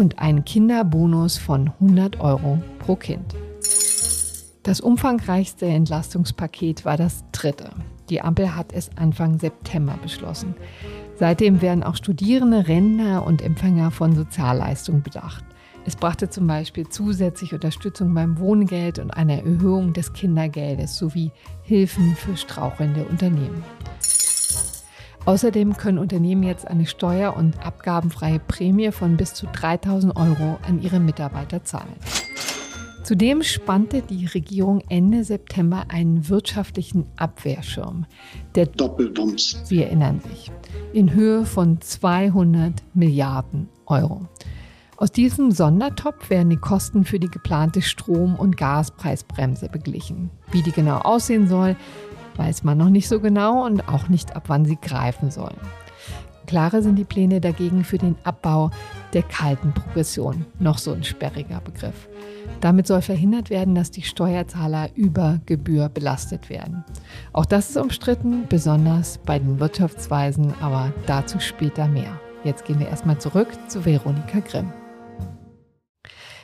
und 0.00 0.18
ein 0.18 0.46
Kinderbonus 0.46 1.36
von 1.36 1.72
100 1.78 2.20
Euro 2.20 2.62
pro 2.78 2.96
Kind. 2.96 3.34
Das 4.62 4.80
umfangreichste 4.80 5.66
Entlastungspaket 5.66 6.86
war 6.86 6.96
das 6.96 7.22
dritte. 7.32 7.68
Die 8.08 8.22
Ampel 8.22 8.56
hat 8.56 8.72
es 8.72 8.88
Anfang 8.96 9.38
September 9.38 9.98
beschlossen. 10.02 10.54
Seitdem 11.16 11.60
werden 11.60 11.82
auch 11.82 11.96
Studierende, 11.96 12.66
Rentner 12.66 13.26
und 13.26 13.42
Empfänger 13.42 13.90
von 13.90 14.16
Sozialleistungen 14.16 15.02
bedacht. 15.02 15.44
Es 15.84 15.96
brachte 15.96 16.30
zum 16.30 16.46
Beispiel 16.46 16.88
zusätzlich 16.88 17.52
Unterstützung 17.52 18.14
beim 18.14 18.38
Wohngeld 18.38 19.00
und 19.00 19.10
eine 19.10 19.44
Erhöhung 19.44 19.92
des 19.92 20.14
Kindergeldes 20.14 20.96
sowie 20.96 21.30
Hilfen 21.62 22.16
für 22.16 22.38
strauchelnde 22.38 23.04
Unternehmen. 23.04 23.62
Außerdem 25.26 25.76
können 25.76 25.98
Unternehmen 25.98 26.42
jetzt 26.42 26.66
eine 26.66 26.86
steuer- 26.86 27.36
und 27.36 27.64
abgabenfreie 27.64 28.38
Prämie 28.38 28.90
von 28.90 29.16
bis 29.16 29.34
zu 29.34 29.46
3000 29.46 30.16
Euro 30.16 30.58
an 30.66 30.80
ihre 30.82 30.98
Mitarbeiter 30.98 31.62
zahlen. 31.62 31.94
Zudem 33.02 33.42
spannte 33.42 34.02
die 34.02 34.26
Regierung 34.26 34.82
Ende 34.88 35.24
September 35.24 35.86
einen 35.88 36.28
wirtschaftlichen 36.28 37.06
Abwehrschirm. 37.16 38.06
Der 38.54 38.66
Doppelbums. 38.66 39.60
Sie 39.64 39.82
erinnern 39.82 40.20
sich. 40.20 40.50
In 40.92 41.12
Höhe 41.12 41.44
von 41.44 41.80
200 41.80 42.74
Milliarden 42.94 43.68
Euro. 43.86 44.28
Aus 44.96 45.10
diesem 45.10 45.50
Sondertopf 45.50 46.28
werden 46.28 46.50
die 46.50 46.58
Kosten 46.58 47.04
für 47.04 47.18
die 47.18 47.30
geplante 47.30 47.80
Strom- 47.80 48.36
und 48.36 48.58
Gaspreisbremse 48.58 49.70
beglichen. 49.70 50.30
Wie 50.52 50.62
die 50.62 50.72
genau 50.72 50.98
aussehen 50.98 51.48
soll, 51.48 51.74
weiß 52.36 52.64
man 52.64 52.78
noch 52.78 52.90
nicht 52.90 53.08
so 53.08 53.20
genau 53.20 53.64
und 53.64 53.88
auch 53.88 54.08
nicht, 54.08 54.36
ab 54.36 54.44
wann 54.46 54.64
sie 54.64 54.78
greifen 54.80 55.30
sollen. 55.30 55.56
Klarer 56.46 56.82
sind 56.82 56.96
die 56.96 57.04
Pläne 57.04 57.40
dagegen 57.40 57.84
für 57.84 57.98
den 57.98 58.16
Abbau 58.24 58.70
der 59.12 59.22
kalten 59.22 59.72
Progression, 59.72 60.46
noch 60.58 60.78
so 60.78 60.92
ein 60.92 61.04
sperriger 61.04 61.60
Begriff. 61.60 62.08
Damit 62.60 62.88
soll 62.88 63.02
verhindert 63.02 63.50
werden, 63.50 63.76
dass 63.76 63.92
die 63.92 64.02
Steuerzahler 64.02 64.88
über 64.96 65.40
Gebühr 65.46 65.88
belastet 65.88 66.50
werden. 66.50 66.84
Auch 67.32 67.46
das 67.46 67.70
ist 67.70 67.76
umstritten, 67.76 68.46
besonders 68.48 69.18
bei 69.18 69.38
den 69.38 69.60
Wirtschaftsweisen, 69.60 70.52
aber 70.60 70.92
dazu 71.06 71.38
später 71.38 71.86
mehr. 71.86 72.20
Jetzt 72.42 72.64
gehen 72.64 72.80
wir 72.80 72.88
erstmal 72.88 73.18
zurück 73.18 73.48
zu 73.68 73.84
Veronika 73.84 74.40
Grimm. 74.40 74.72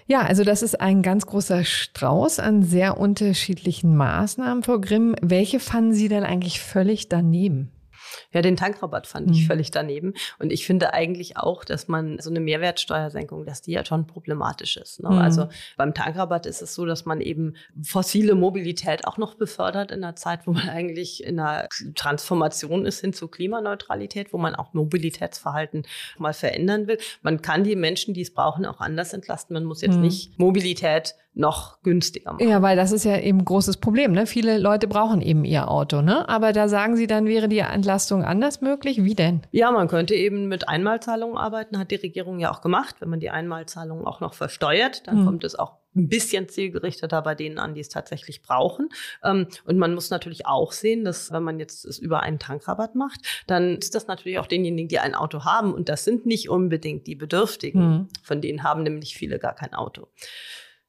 Ja, 0.09 0.21
also 0.23 0.45
das 0.45 0.63
ist 0.63 0.81
ein 0.81 1.03
ganz 1.03 1.27
großer 1.27 1.65
Strauß 1.65 2.39
an 2.39 2.63
sehr 2.63 2.97
unterschiedlichen 2.97 3.97
Maßnahmen, 3.97 4.63
Frau 4.63 4.79
Grimm. 4.79 5.17
Welche 5.21 5.59
fanden 5.59 5.95
Sie 5.95 6.09
denn 6.09 6.23
eigentlich 6.23 6.61
völlig 6.61 7.09
daneben? 7.09 7.73
Ja, 8.33 8.43
den 8.43 8.57
Tankrabatt 8.57 9.07
fand 9.07 9.29
mhm. 9.29 9.33
ich 9.33 9.47
völlig 9.47 9.71
daneben. 9.71 10.15
Und 10.39 10.53
ich 10.53 10.67
finde 10.67 10.95
eigentlich 10.95 11.37
auch, 11.37 11.65
dass 11.65 11.89
man 11.89 12.19
so 12.19 12.31
eine 12.31 12.41
Mehrwertsteuersenkung, 12.41 13.45
dass 13.45 13.63
die 13.63 13.73
ja 13.73 13.85
schon 13.85 14.07
problematisch 14.07 14.77
ist. 14.77 15.03
Ne? 15.03 15.11
Mhm. 15.11 15.19
Also 15.19 15.49
beim 15.77 15.95
Tankrabatt 15.95 16.47
ist 16.47 16.63
es 16.63 16.75
so, 16.75 16.87
dass 16.87 17.05
man 17.05 17.21
eben 17.21 17.55
fossile 17.83 18.35
Mobilität 18.35 19.07
auch 19.07 19.19
noch 19.19 19.35
befördert 19.35 19.91
in 19.91 20.03
einer 20.05 20.17
Zeit, 20.17 20.47
wo 20.47 20.53
man 20.53 20.69
eigentlich 20.69 21.25
in 21.25 21.41
einer 21.41 21.69
Transformation 21.95 22.87
ist 22.87 23.01
hin 23.01 23.13
zur 23.13 23.31
Klimaneutralität, 23.31 24.33
wo 24.33 24.39
man 24.39 24.55
auch 24.55 24.75
Mobilitätsverhalten 24.75 25.87
mal 26.19 26.33
verändern 26.33 26.87
will. 26.87 26.99
Man 27.23 27.43
kann 27.43 27.65
die 27.65 27.77
Menschen, 27.77 28.15
die 28.15 28.23
es 28.23 28.33
brauchen, 28.33 28.67
auch 28.67 28.81
anders 28.81 29.13
entlasten. 29.13 29.55
Man 29.55 29.65
muss 29.65 29.83
jetzt 29.83 29.97
mhm. 29.97 30.03
nicht 30.03 30.39
Mobilität 30.39 31.15
noch 31.37 31.83
günstiger 31.83 32.33
machen. 32.33 32.49
Ja, 32.49 32.63
weil 32.63 32.77
das 32.77 32.93
ist 32.93 33.05
ja 33.05 33.19
eben 33.19 33.41
ein 33.41 33.45
großes 33.45 33.77
Problem. 33.77 34.13
Ne? 34.13 34.27
Viele 34.27 34.59
Leute 34.59 34.89
brauchen 34.89 35.21
eben 35.21 35.45
ihr 35.45 35.71
Auto. 35.71 36.01
Ne? 36.01 36.27
Aber 36.29 36.53
da 36.53 36.67
sagen 36.67 36.97
Sie, 36.97 37.07
dann 37.07 37.27
wäre 37.27 37.49
die 37.49 37.59
Entlastung 37.59 38.25
anders 38.25 38.63
möglich. 38.63 39.05
Wie 39.05 39.15
denn? 39.15 39.43
Ja, 39.53 39.71
man 39.71 39.87
könnte 39.87 40.15
eben 40.15 40.49
mit 40.49 40.67
Einmalzahlungen 40.69 41.37
arbeiten, 41.37 41.79
hat 41.79 41.91
die 41.91 41.97
Regierung 41.97 42.39
ja 42.39 42.51
auch 42.51 42.63
gemacht. 42.63 42.97
Wenn 43.01 43.11
man 43.11 43.21
die 43.21 43.29
Einmalzahlungen 43.29 44.07
auch 44.07 44.21
noch 44.21 44.33
versteuert, 44.33 45.07
dann 45.07 45.19
hm. 45.19 45.27
kommt 45.27 45.45
es 45.45 45.57
auch 45.57 45.75
ein 45.95 46.09
bisschen 46.09 46.49
zielgerichteter 46.49 47.21
bei 47.21 47.35
denen 47.35 47.59
an, 47.59 47.75
die 47.75 47.81
es 47.81 47.91
tatsächlich 47.91 48.41
brauchen. 48.41 48.89
Ähm, 49.23 49.47
und 49.65 49.77
man 49.77 49.95
muss 49.95 50.09
natürlich 50.09 50.47
auch 50.47 50.73
sehen, 50.73 51.05
dass 51.05 51.33
wenn 51.33 51.43
man 51.43 51.59
jetzt 51.59 51.85
es 51.85 51.99
über 51.99 52.21
einen 52.21 52.39
Tankrabatt 52.39 52.95
macht, 52.95 53.21
dann 53.47 53.77
ist 53.77 53.95
das 53.95 54.07
natürlich 54.07 54.39
auch 54.39 54.47
denjenigen, 54.47 54.89
die 54.89 55.01
ein 55.01 55.15
Auto 55.15 55.45
haben. 55.45 55.75
Und 55.75 55.91
das 55.91 56.05
sind 56.05 56.25
nicht 56.25 56.49
unbedingt 56.49 57.07
die 57.07 57.15
Bedürftigen. 57.15 57.83
Hm. 57.83 58.09
Von 58.23 58.41
denen 58.41 58.63
haben 58.63 58.83
nämlich 58.83 59.17
viele 59.17 59.39
gar 59.39 59.55
kein 59.55 59.75
Auto. 59.75 60.09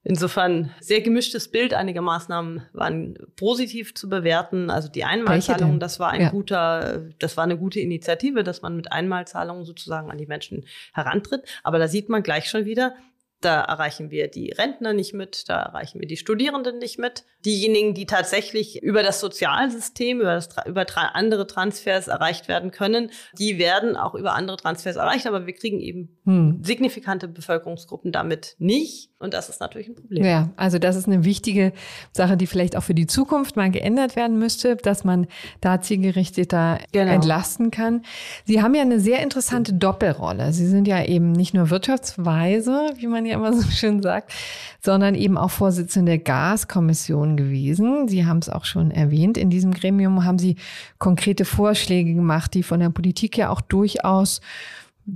Insofern 0.09 0.71
sehr 0.79 1.01
gemischtes 1.01 1.49
Bild. 1.49 1.73
Einige 1.73 1.99
Maßnahmen 1.99 2.61
waren 2.71 3.17
positiv 3.35 3.93
zu 3.93 4.07
bewerten. 4.07 4.69
Also 4.69 4.87
die 4.87 5.03
Einmalzahlung, 5.03 5.81
das 5.81 5.99
war 5.99 6.11
ein 6.11 6.21
ja. 6.21 6.29
guter, 6.29 7.01
das 7.19 7.35
war 7.35 7.43
eine 7.43 7.57
gute 7.57 7.81
Initiative, 7.81 8.45
dass 8.45 8.61
man 8.61 8.77
mit 8.77 8.89
Einmalzahlungen 8.89 9.65
sozusagen 9.65 10.09
an 10.09 10.17
die 10.17 10.25
Menschen 10.25 10.63
herantritt. 10.93 11.43
Aber 11.61 11.77
da 11.77 11.89
sieht 11.89 12.07
man 12.07 12.23
gleich 12.23 12.49
schon 12.49 12.63
wieder, 12.63 12.95
da 13.41 13.61
erreichen 13.61 14.09
wir 14.09 14.29
die 14.29 14.51
Rentner 14.51 14.93
nicht 14.93 15.13
mit, 15.13 15.47
da 15.47 15.61
erreichen 15.61 15.99
wir 15.99 16.07
die 16.07 16.17
Studierenden 16.17 16.79
nicht 16.79 16.97
mit. 16.97 17.23
Diejenigen, 17.45 17.93
die 17.93 18.07
tatsächlich 18.07 18.81
über 18.81 19.03
das 19.03 19.19
Sozialsystem, 19.19 20.21
über, 20.21 20.33
das, 20.33 20.49
über 20.65 20.85
andere 21.13 21.45
Transfers 21.45 22.07
erreicht 22.07 22.47
werden 22.47 22.71
können, 22.71 23.11
die 23.37 23.59
werden 23.59 23.95
auch 23.95 24.15
über 24.15 24.33
andere 24.33 24.57
Transfers 24.57 24.95
erreicht, 24.95 25.27
aber 25.27 25.45
wir 25.45 25.53
kriegen 25.53 25.79
eben 25.79 26.17
hm. 26.25 26.63
signifikante 26.63 27.27
Bevölkerungsgruppen 27.27 28.11
damit 28.11 28.55
nicht. 28.57 29.11
Und 29.19 29.33
das 29.33 29.49
ist 29.49 29.59
natürlich 29.59 29.87
ein 29.87 29.95
Problem. 29.95 30.23
Ja, 30.23 30.49
also 30.57 30.77
das 30.77 30.95
ist 30.95 31.07
eine 31.07 31.23
wichtige 31.23 31.73
Sache, 32.13 32.37
die 32.37 32.45
vielleicht 32.45 32.75
auch 32.75 32.83
für 32.83 32.93
die 32.93 33.07
Zukunft 33.07 33.55
mal 33.55 33.71
geändert 33.71 34.15
werden 34.15 34.37
müsste, 34.37 34.75
dass 34.75 35.03
man 35.03 35.27
da 35.59 35.81
zielgerichteter 35.81 36.79
genau. 36.91 37.11
entlasten 37.11 37.71
kann. 37.71 38.03
Sie 38.45 38.61
haben 38.61 38.75
ja 38.75 38.81
eine 38.81 38.99
sehr 38.99 39.21
interessante 39.21 39.73
Doppelrolle. 39.73 40.53
Sie 40.53 40.67
sind 40.67 40.87
ja 40.87 41.03
eben 41.03 41.31
nicht 41.31 41.55
nur 41.55 41.71
Wirtschaftsweise, 41.71 42.93
wie 42.97 43.07
man 43.07 43.26
ja 43.27 43.35
immer 43.35 43.53
so 43.53 43.61
schön 43.69 44.01
sagt, 44.01 44.33
sondern 44.81 45.15
eben 45.15 45.37
auch 45.37 45.51
Vorsitzende 45.51 46.11
der 46.13 46.19
Gaskommission 46.19 47.37
gewesen. 47.37 48.07
Sie 48.07 48.25
haben 48.25 48.39
es 48.39 48.49
auch 48.49 48.65
schon 48.65 48.91
erwähnt. 48.91 49.37
In 49.37 49.49
diesem 49.49 49.71
Gremium 49.73 50.23
haben 50.23 50.39
Sie 50.39 50.55
konkrete 50.97 51.45
Vorschläge 51.45 52.13
gemacht, 52.13 52.53
die 52.53 52.63
von 52.63 52.79
der 52.79 52.89
Politik 52.89 53.37
ja 53.37 53.49
auch 53.49 53.61
durchaus 53.61 54.41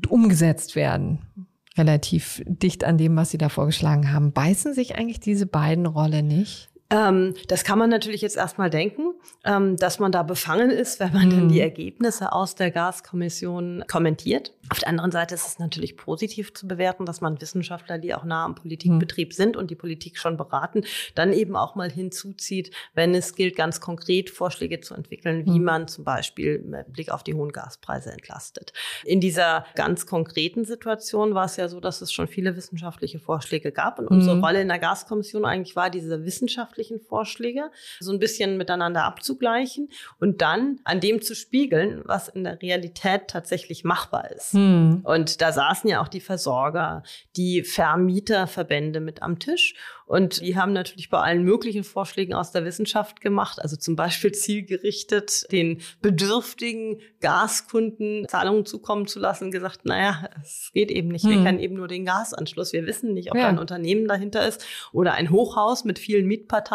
umgesetzt 0.08 0.75
werden 0.75 1.20
relativ 1.77 2.41
dicht 2.46 2.84
an 2.84 2.98
dem, 2.98 3.15
was 3.15 3.32
Sie 3.32 3.38
da 3.38 3.50
vorgeschlagen 3.50 4.12
haben. 4.12 4.34
Beißen 4.34 4.74
sich 4.74 4.96
eigentlich 4.96 5.20
diese 5.20 5.46
beiden 5.46 5.86
Rollen 5.86 6.27
nicht? 6.27 6.71
Ähm, 6.91 7.33
das 7.48 7.63
kann 7.63 7.79
man 7.79 7.89
natürlich 7.89 8.21
jetzt 8.21 8.36
erstmal 8.36 8.69
denken, 8.69 9.13
ähm, 9.45 9.77
dass 9.77 10.00
man 10.00 10.12
da 10.12 10.24
befangen 10.24 10.69
ist, 10.69 11.00
wenn 11.00 11.13
man 11.13 11.27
mhm. 11.27 11.31
dann 11.31 11.50
die 11.50 11.62
Ergebnisse 11.62 12.33
aus 12.33 12.55
der 12.55 12.69
Gaskommission 12.69 13.83
kommentiert. 13.89 14.53
Auf 14.69 14.79
der 14.79 14.89
anderen 14.89 15.12
Seite 15.12 15.36
ist 15.36 15.48
es 15.48 15.60
natürlich 15.60 15.98
positiv 15.98 16.53
zu 16.53 16.67
bewerten, 16.67 17.05
dass 17.05 17.21
man 17.21 17.39
Wissenschaftler, 17.41 17.98
die 17.98 18.13
auch 18.13 18.24
nah 18.24 18.45
am 18.45 18.55
Politikbetrieb 18.55 19.29
mhm. 19.29 19.33
sind 19.33 19.57
und 19.57 19.71
die 19.71 19.75
Politik 19.75 20.17
schon 20.17 20.38
beraten, 20.38 20.83
dann 21.15 21.33
eben 21.33 21.55
auch 21.55 21.75
mal 21.75 21.89
hinzuzieht, 21.89 22.71
wenn 22.93 23.15
es 23.15 23.36
gilt, 23.36 23.55
ganz 23.55 23.79
konkret 23.79 24.29
Vorschläge 24.29 24.81
zu 24.81 24.93
entwickeln, 24.93 25.45
wie 25.45 25.60
mhm. 25.60 25.65
man 25.65 25.88
zum 25.88 26.03
Beispiel 26.03 26.60
mit 26.60 26.91
Blick 26.91 27.12
auf 27.12 27.24
die 27.24 27.33
hohen 27.33 27.51
Gaspreise 27.51 28.12
entlastet. 28.12 28.74
In 29.05 29.21
dieser 29.21 29.65
ganz 29.75 30.05
konkreten 30.05 30.65
Situation 30.65 31.33
war 31.33 31.45
es 31.45 31.55
ja 31.55 31.69
so, 31.69 31.79
dass 31.79 32.01
es 32.01 32.12
schon 32.12 32.27
viele 32.27 32.55
wissenschaftliche 32.55 33.19
Vorschläge 33.19 33.71
gab 33.71 34.00
und 34.00 34.07
unsere 34.07 34.36
mhm. 34.36 34.43
Rolle 34.43 34.62
in 34.62 34.67
der 34.67 34.79
Gaskommission 34.79 35.45
eigentlich 35.45 35.75
war, 35.75 35.89
diese 35.89 36.25
wissenschaftliche 36.25 36.80
wissenschaftlichen 36.81 37.00
Vorschläge 37.00 37.71
so 38.00 38.11
ein 38.11 38.19
bisschen 38.19 38.57
miteinander 38.57 39.03
abzugleichen 39.03 39.89
und 40.19 40.41
dann 40.41 40.79
an 40.83 41.00
dem 41.00 41.21
zu 41.21 41.35
spiegeln, 41.35 42.01
was 42.05 42.27
in 42.27 42.43
der 42.43 42.61
Realität 42.61 43.27
tatsächlich 43.27 43.83
machbar 43.83 44.31
ist. 44.31 44.53
Hm. 44.53 45.01
Und 45.03 45.41
da 45.41 45.51
saßen 45.51 45.89
ja 45.89 46.01
auch 46.01 46.07
die 46.07 46.19
Versorger, 46.19 47.03
die 47.38 47.63
Vermieterverbände 47.63 49.00
mit 49.00 49.21
am 49.21 49.39
Tisch 49.39 49.75
und 50.11 50.41
die 50.41 50.57
haben 50.57 50.73
natürlich 50.73 51.09
bei 51.09 51.19
allen 51.19 51.45
möglichen 51.45 51.85
Vorschlägen 51.85 52.33
aus 52.33 52.51
der 52.51 52.65
Wissenschaft 52.65 53.21
gemacht, 53.21 53.61
also 53.61 53.77
zum 53.77 53.95
Beispiel 53.95 54.31
zielgerichtet 54.33 55.50
den 55.53 55.79
bedürftigen 56.01 57.00
Gaskunden 57.21 58.27
Zahlungen 58.27 58.65
zukommen 58.65 59.07
zu 59.07 59.19
lassen, 59.19 59.51
gesagt, 59.51 59.85
naja, 59.85 60.29
es 60.43 60.71
geht 60.73 60.91
eben 60.91 61.07
nicht. 61.07 61.23
Hm. 61.23 61.31
Wir 61.31 61.43
kennen 61.43 61.59
eben 61.59 61.75
nur 61.75 61.88
den 61.88 62.03
Gasanschluss. 62.03 62.73
Wir 62.73 62.85
wissen 62.85 63.13
nicht, 63.13 63.31
ob 63.31 63.38
ja. 63.38 63.43
da 63.43 63.47
ein 63.47 63.57
Unternehmen 63.57 64.05
dahinter 64.05 64.45
ist 64.45 64.65
oder 64.91 65.13
ein 65.13 65.29
Hochhaus 65.29 65.85
mit 65.85 65.97
vielen 65.97 66.25
Mietparteien 66.25 66.71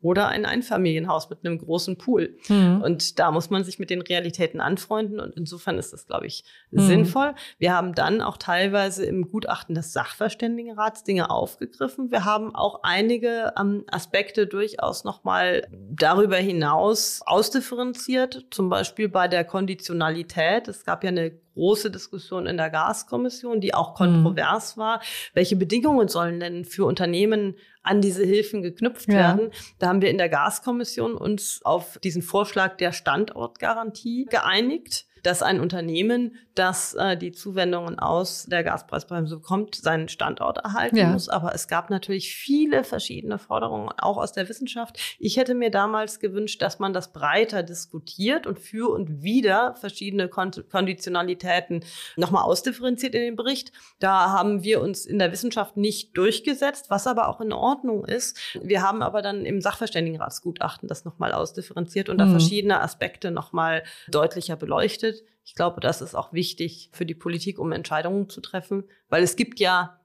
oder 0.00 0.28
ein 0.28 0.46
Einfamilienhaus 0.46 1.30
mit 1.30 1.40
einem 1.44 1.58
großen 1.58 1.96
Pool. 1.96 2.36
Hm. 2.46 2.82
Und 2.82 3.18
da 3.18 3.30
muss 3.30 3.50
man 3.50 3.64
sich 3.64 3.78
mit 3.78 3.90
den 3.90 4.02
Realitäten 4.02 4.60
anfreunden. 4.60 5.20
Und 5.20 5.34
insofern 5.36 5.78
ist 5.78 5.92
das, 5.92 6.06
glaube 6.06 6.26
ich, 6.26 6.44
hm. 6.70 6.80
sinnvoll. 6.80 7.34
Wir 7.58 7.74
haben 7.74 7.94
dann 7.94 8.20
auch 8.20 8.36
teilweise 8.36 9.04
im 9.04 9.30
Gutachten 9.30 9.74
des 9.74 9.92
Sachverständigenrats 9.92 11.04
Dinge 11.04 11.30
aufgegriffen. 11.30 12.10
Wir 12.10 12.24
haben 12.24 12.54
auch 12.54 12.80
einige 12.82 13.52
ähm, 13.58 13.84
Aspekte 13.90 14.46
durchaus 14.46 15.04
nochmal 15.04 15.66
darüber 15.90 16.36
hinaus 16.36 17.22
ausdifferenziert, 17.24 18.46
zum 18.50 18.68
Beispiel 18.68 19.08
bei 19.08 19.28
der 19.28 19.44
Konditionalität. 19.44 20.68
Es 20.68 20.84
gab 20.84 21.04
ja 21.04 21.08
eine 21.08 21.32
große 21.54 21.90
Diskussion 21.90 22.46
in 22.46 22.56
der 22.56 22.70
Gaskommission, 22.70 23.60
die 23.60 23.74
auch 23.74 23.94
kontrovers 23.94 24.76
mhm. 24.76 24.80
war. 24.80 25.00
Welche 25.32 25.56
Bedingungen 25.56 26.08
sollen 26.08 26.40
denn 26.40 26.64
für 26.64 26.84
Unternehmen 26.84 27.56
an 27.84 28.00
diese 28.00 28.24
Hilfen 28.24 28.62
geknüpft 28.62 29.08
ja. 29.08 29.14
werden? 29.14 29.50
Da 29.78 29.86
haben 29.88 30.02
wir 30.02 30.10
in 30.10 30.18
der 30.18 30.28
Gaskommission 30.28 31.14
uns 31.14 31.60
auf 31.64 31.98
diesen 32.02 32.22
Vorschlag 32.22 32.76
der 32.76 32.92
Standortgarantie 32.92 34.26
geeinigt 34.26 35.06
dass 35.24 35.42
ein 35.42 35.58
Unternehmen, 35.58 36.36
das 36.54 36.94
äh, 36.94 37.16
die 37.16 37.32
Zuwendungen 37.32 37.98
aus 37.98 38.44
der 38.44 38.62
Gaspreisbremse 38.62 39.36
bekommt, 39.36 39.74
seinen 39.74 40.08
Standort 40.08 40.58
erhalten 40.58 40.96
ja. 40.96 41.08
muss. 41.08 41.28
Aber 41.28 41.54
es 41.54 41.68
gab 41.68 41.90
natürlich 41.90 42.34
viele 42.34 42.84
verschiedene 42.84 43.38
Forderungen, 43.38 43.90
auch 43.98 44.16
aus 44.16 44.32
der 44.32 44.48
Wissenschaft. 44.48 44.98
Ich 45.18 45.36
hätte 45.36 45.54
mir 45.54 45.70
damals 45.70 46.20
gewünscht, 46.20 46.62
dass 46.62 46.78
man 46.78 46.92
das 46.92 47.12
breiter 47.12 47.62
diskutiert 47.62 48.46
und 48.46 48.60
für 48.60 48.90
und 48.90 49.22
wieder 49.22 49.74
verschiedene 49.76 50.28
Kon 50.28 50.52
Konditionalitäten 50.70 51.84
nochmal 52.16 52.44
ausdifferenziert 52.44 53.14
in 53.14 53.22
dem 53.22 53.36
Bericht. 53.36 53.72
Da 53.98 54.30
haben 54.30 54.62
wir 54.62 54.80
uns 54.80 55.06
in 55.06 55.18
der 55.18 55.32
Wissenschaft 55.32 55.76
nicht 55.76 56.16
durchgesetzt, 56.16 56.90
was 56.90 57.06
aber 57.06 57.28
auch 57.28 57.40
in 57.40 57.52
Ordnung 57.52 58.04
ist. 58.04 58.38
Wir 58.62 58.82
haben 58.82 59.02
aber 59.02 59.22
dann 59.22 59.44
im 59.44 59.60
Sachverständigenratsgutachten 59.60 60.88
das 60.88 61.04
nochmal 61.04 61.32
ausdifferenziert 61.32 62.08
und 62.08 62.16
mhm. 62.16 62.18
da 62.18 62.28
verschiedene 62.28 62.80
Aspekte 62.80 63.30
nochmal 63.30 63.82
deutlicher 64.08 64.56
beleuchtet. 64.56 65.24
Ich 65.44 65.54
glaube, 65.54 65.80
das 65.80 66.00
ist 66.00 66.14
auch 66.14 66.32
wichtig 66.32 66.88
für 66.92 67.06
die 67.06 67.14
Politik, 67.14 67.58
um 67.58 67.72
Entscheidungen 67.72 68.28
zu 68.28 68.40
treffen, 68.40 68.84
weil 69.08 69.22
es 69.22 69.36
gibt 69.36 69.60
ja 69.60 70.00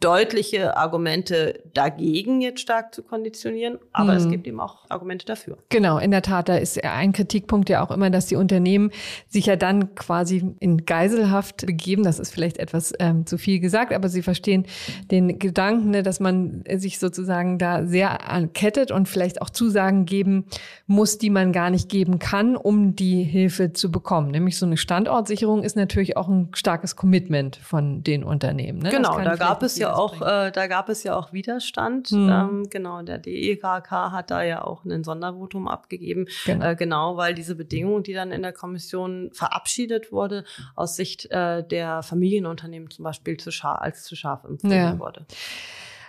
deutliche 0.00 0.76
Argumente 0.76 1.60
dagegen, 1.74 2.40
jetzt 2.40 2.60
stark 2.60 2.94
zu 2.94 3.02
konditionieren, 3.02 3.78
aber 3.92 4.12
mhm. 4.12 4.18
es 4.18 4.28
gibt 4.28 4.46
eben 4.46 4.60
auch 4.60 4.88
Argumente 4.88 5.26
dafür. 5.26 5.58
Genau, 5.68 5.98
in 5.98 6.10
der 6.10 6.22
Tat, 6.22 6.48
da 6.48 6.56
ist 6.56 6.82
ein 6.84 7.12
Kritikpunkt 7.12 7.68
ja 7.68 7.84
auch 7.84 7.90
immer, 7.90 8.10
dass 8.10 8.26
die 8.26 8.36
Unternehmen 8.36 8.90
sich 9.28 9.46
ja 9.46 9.56
dann 9.56 9.94
quasi 9.94 10.54
in 10.60 10.84
Geiselhaft 10.84 11.66
begeben. 11.66 12.02
Das 12.04 12.18
ist 12.18 12.32
vielleicht 12.32 12.58
etwas 12.58 12.92
ähm, 12.98 13.26
zu 13.26 13.38
viel 13.38 13.60
gesagt, 13.60 13.92
aber 13.92 14.08
sie 14.08 14.22
verstehen 14.22 14.66
den 15.10 15.38
Gedanken, 15.38 15.90
ne, 15.90 16.02
dass 16.02 16.20
man 16.20 16.64
sich 16.76 16.98
sozusagen 16.98 17.58
da 17.58 17.86
sehr 17.86 18.30
ankettet 18.30 18.90
und 18.90 19.08
vielleicht 19.08 19.42
auch 19.42 19.50
Zusagen 19.50 20.06
geben 20.06 20.46
muss, 20.86 21.18
die 21.18 21.30
man 21.30 21.52
gar 21.52 21.70
nicht 21.70 21.88
geben 21.88 22.18
kann, 22.18 22.56
um 22.56 22.94
die 22.96 23.22
Hilfe 23.22 23.72
zu 23.72 23.90
bekommen. 23.90 24.30
Nämlich 24.30 24.58
so 24.58 24.66
eine 24.66 24.76
Standortsicherung 24.76 25.62
ist 25.62 25.76
natürlich 25.76 26.16
auch 26.16 26.28
ein 26.28 26.48
starkes 26.54 26.96
Commitment 26.96 27.56
von 27.56 28.02
den 28.02 28.24
Unternehmen. 28.24 28.80
Ne? 28.80 28.90
Genau, 28.90 29.20
da 29.20 29.36
gab 29.36 29.62
es 29.62 29.78
ja 29.82 29.94
auch, 29.94 30.20
äh, 30.20 30.50
da 30.50 30.66
gab 30.66 30.88
es 30.88 31.02
ja 31.04 31.16
auch 31.16 31.32
Widerstand. 31.32 32.12
Mhm. 32.12 32.28
Ähm, 32.28 32.70
genau, 32.70 33.02
der 33.02 33.18
DEKK 33.18 33.90
hat 33.90 34.30
da 34.30 34.42
ja 34.42 34.64
auch 34.64 34.84
ein 34.84 35.04
Sondervotum 35.04 35.68
abgegeben, 35.68 36.26
genau. 36.44 36.66
Äh, 36.66 36.76
genau, 36.76 37.16
weil 37.16 37.34
diese 37.34 37.54
Bedingung, 37.54 38.02
die 38.02 38.14
dann 38.14 38.32
in 38.32 38.42
der 38.42 38.52
Kommission 38.52 39.30
verabschiedet 39.32 40.12
wurde, 40.12 40.44
aus 40.74 40.96
Sicht 40.96 41.30
äh, 41.30 41.66
der 41.66 42.02
Familienunternehmen 42.02 42.90
zum 42.90 43.04
Beispiel 43.04 43.36
zu 43.36 43.50
als 43.62 44.04
zu 44.04 44.16
scharf 44.16 44.44
empfunden 44.44 44.76
ja. 44.76 44.98
wurde. 44.98 45.26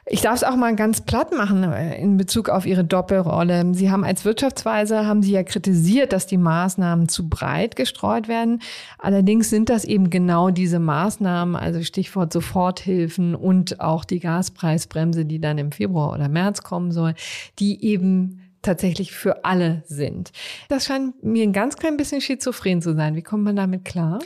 Ich 0.05 0.19
darf 0.19 0.35
es 0.35 0.43
auch 0.43 0.57
mal 0.57 0.75
ganz 0.75 1.01
platt 1.01 1.33
machen 1.33 1.63
äh, 1.63 1.97
in 1.97 2.17
Bezug 2.17 2.49
auf 2.49 2.65
Ihre 2.65 2.83
Doppelrolle. 2.83 3.73
Sie 3.73 3.89
haben 3.89 4.03
als 4.03 4.25
Wirtschaftsweise, 4.25 5.05
haben 5.05 5.23
Sie 5.23 5.31
ja 5.31 5.43
kritisiert, 5.43 6.11
dass 6.11 6.27
die 6.27 6.37
Maßnahmen 6.37 7.07
zu 7.07 7.29
breit 7.29 7.77
gestreut 7.77 8.27
werden. 8.27 8.61
Allerdings 8.97 9.49
sind 9.49 9.69
das 9.69 9.85
eben 9.85 10.09
genau 10.09 10.49
diese 10.49 10.79
Maßnahmen, 10.79 11.55
also 11.55 11.81
Stichwort 11.83 12.33
Soforthilfen 12.33 13.33
und 13.33 13.79
auch 13.79 14.03
die 14.03 14.19
Gaspreisbremse, 14.19 15.23
die 15.23 15.39
dann 15.39 15.57
im 15.57 15.71
Februar 15.71 16.11
oder 16.11 16.27
März 16.27 16.63
kommen 16.63 16.91
soll, 16.91 17.15
die 17.59 17.83
eben 17.85 18.41
tatsächlich 18.63 19.11
für 19.11 19.45
alle 19.45 19.83
sind. 19.85 20.31
Das 20.69 20.85
scheint 20.85 21.23
mir 21.23 21.43
ein 21.43 21.53
ganz 21.53 21.77
klein 21.77 21.97
bisschen 21.97 22.21
schizophren 22.21 22.81
zu 22.81 22.95
sein. 22.95 23.15
Wie 23.15 23.21
kommt 23.21 23.43
man 23.43 23.55
damit 23.55 23.85
klar? 23.85 24.19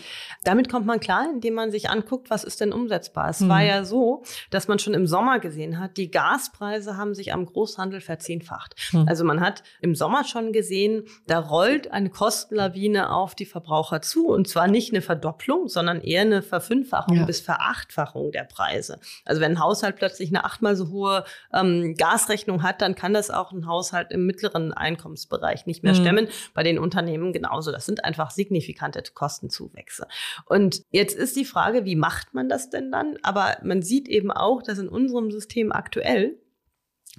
Damit 0.44 0.70
kommt 0.70 0.86
man 0.86 1.00
klar, 1.00 1.28
indem 1.34 1.56
man 1.56 1.72
sich 1.72 1.90
anguckt, 1.90 2.30
was 2.30 2.44
ist 2.44 2.62
denn 2.62 2.72
umsetzbar. 2.72 3.30
Es 3.30 3.42
hm. 3.42 3.50
war 3.50 3.62
ja 3.62 3.84
so, 3.84 4.24
dass 4.52 4.68
man 4.68 4.80
schon 4.80 4.94
im 4.94 5.08
Sommer 5.08 5.40
gesehen 5.40 5.80
hat, 5.80 5.98
die 5.98 6.12
Gaspreise 6.12 6.98
haben 6.98 7.16
sich 7.16 7.34
am 7.34 7.46
Großhandel 7.46 8.00
verzehnfacht. 8.00 8.76
Hm. 8.92 9.08
Also 9.08 9.26
man 9.26 9.42
hat 9.42 9.64
im 9.82 9.96
Sommer 9.96 10.24
schon 10.24 10.54
gesehen, 10.54 11.04
da 11.26 11.40
rollt 11.40 11.92
eine 11.92 12.10
Kostenlawine 12.10 13.12
auf 13.12 13.34
die 13.34 13.46
Verbraucher 13.46 14.02
zu. 14.02 14.28
Und 14.28 14.48
zwar 14.48 14.68
nicht 14.68 14.94
eine 14.94 15.02
Verdopplung, 15.02 15.68
sondern 15.68 16.00
eher 16.02 16.22
eine 16.22 16.44
Verfünffachung 16.44 17.18
ja. 17.18 17.26
bis 17.26 17.42
Verachtfachung 17.42 18.32
der 18.32 18.44
Preise. 18.44 19.00
Also 19.26 19.42
wenn 19.42 19.54
ein 19.54 19.60
Haushalt 19.60 19.96
plötzlich 19.96 20.30
eine 20.30 20.46
achtmal 20.46 20.76
so 20.76 20.90
hohe 20.90 21.24
ähm, 21.52 21.96
Gasrechnung 21.98 22.62
hat, 22.62 22.82
dann 22.82 22.94
kann 22.94 23.14
das 23.14 23.32
auch 23.32 23.52
ein 23.52 23.66
Haushalt 23.66 24.12
im 24.12 24.27
mittleren 24.28 24.74
Einkommensbereich 24.74 25.66
nicht 25.66 25.84
mehr 25.84 25.94
mhm. 25.94 25.98
stemmen. 25.98 26.28
Bei 26.54 26.64
den 26.64 26.78
Unternehmen 26.78 27.34
genauso. 27.34 27.72
Das 27.72 27.86
sind 27.86 28.06
einfach 28.06 28.30
signifikante 28.30 29.02
Kostenzuwächse. 29.14 30.08
Und 30.46 30.84
jetzt 30.92 31.16
ist 31.16 31.36
die 31.36 31.46
Frage, 31.46 31.86
wie 31.86 31.96
macht 31.96 32.34
man 32.34 32.50
das 32.50 32.70
denn 32.70 32.92
dann? 32.92 33.18
Aber 33.24 33.58
man 33.64 33.82
sieht 33.82 34.08
eben 34.08 34.32
auch, 34.32 34.62
dass 34.62 34.78
in 34.78 34.90
unserem 34.90 35.32
System 35.32 35.72
aktuell 35.72 36.38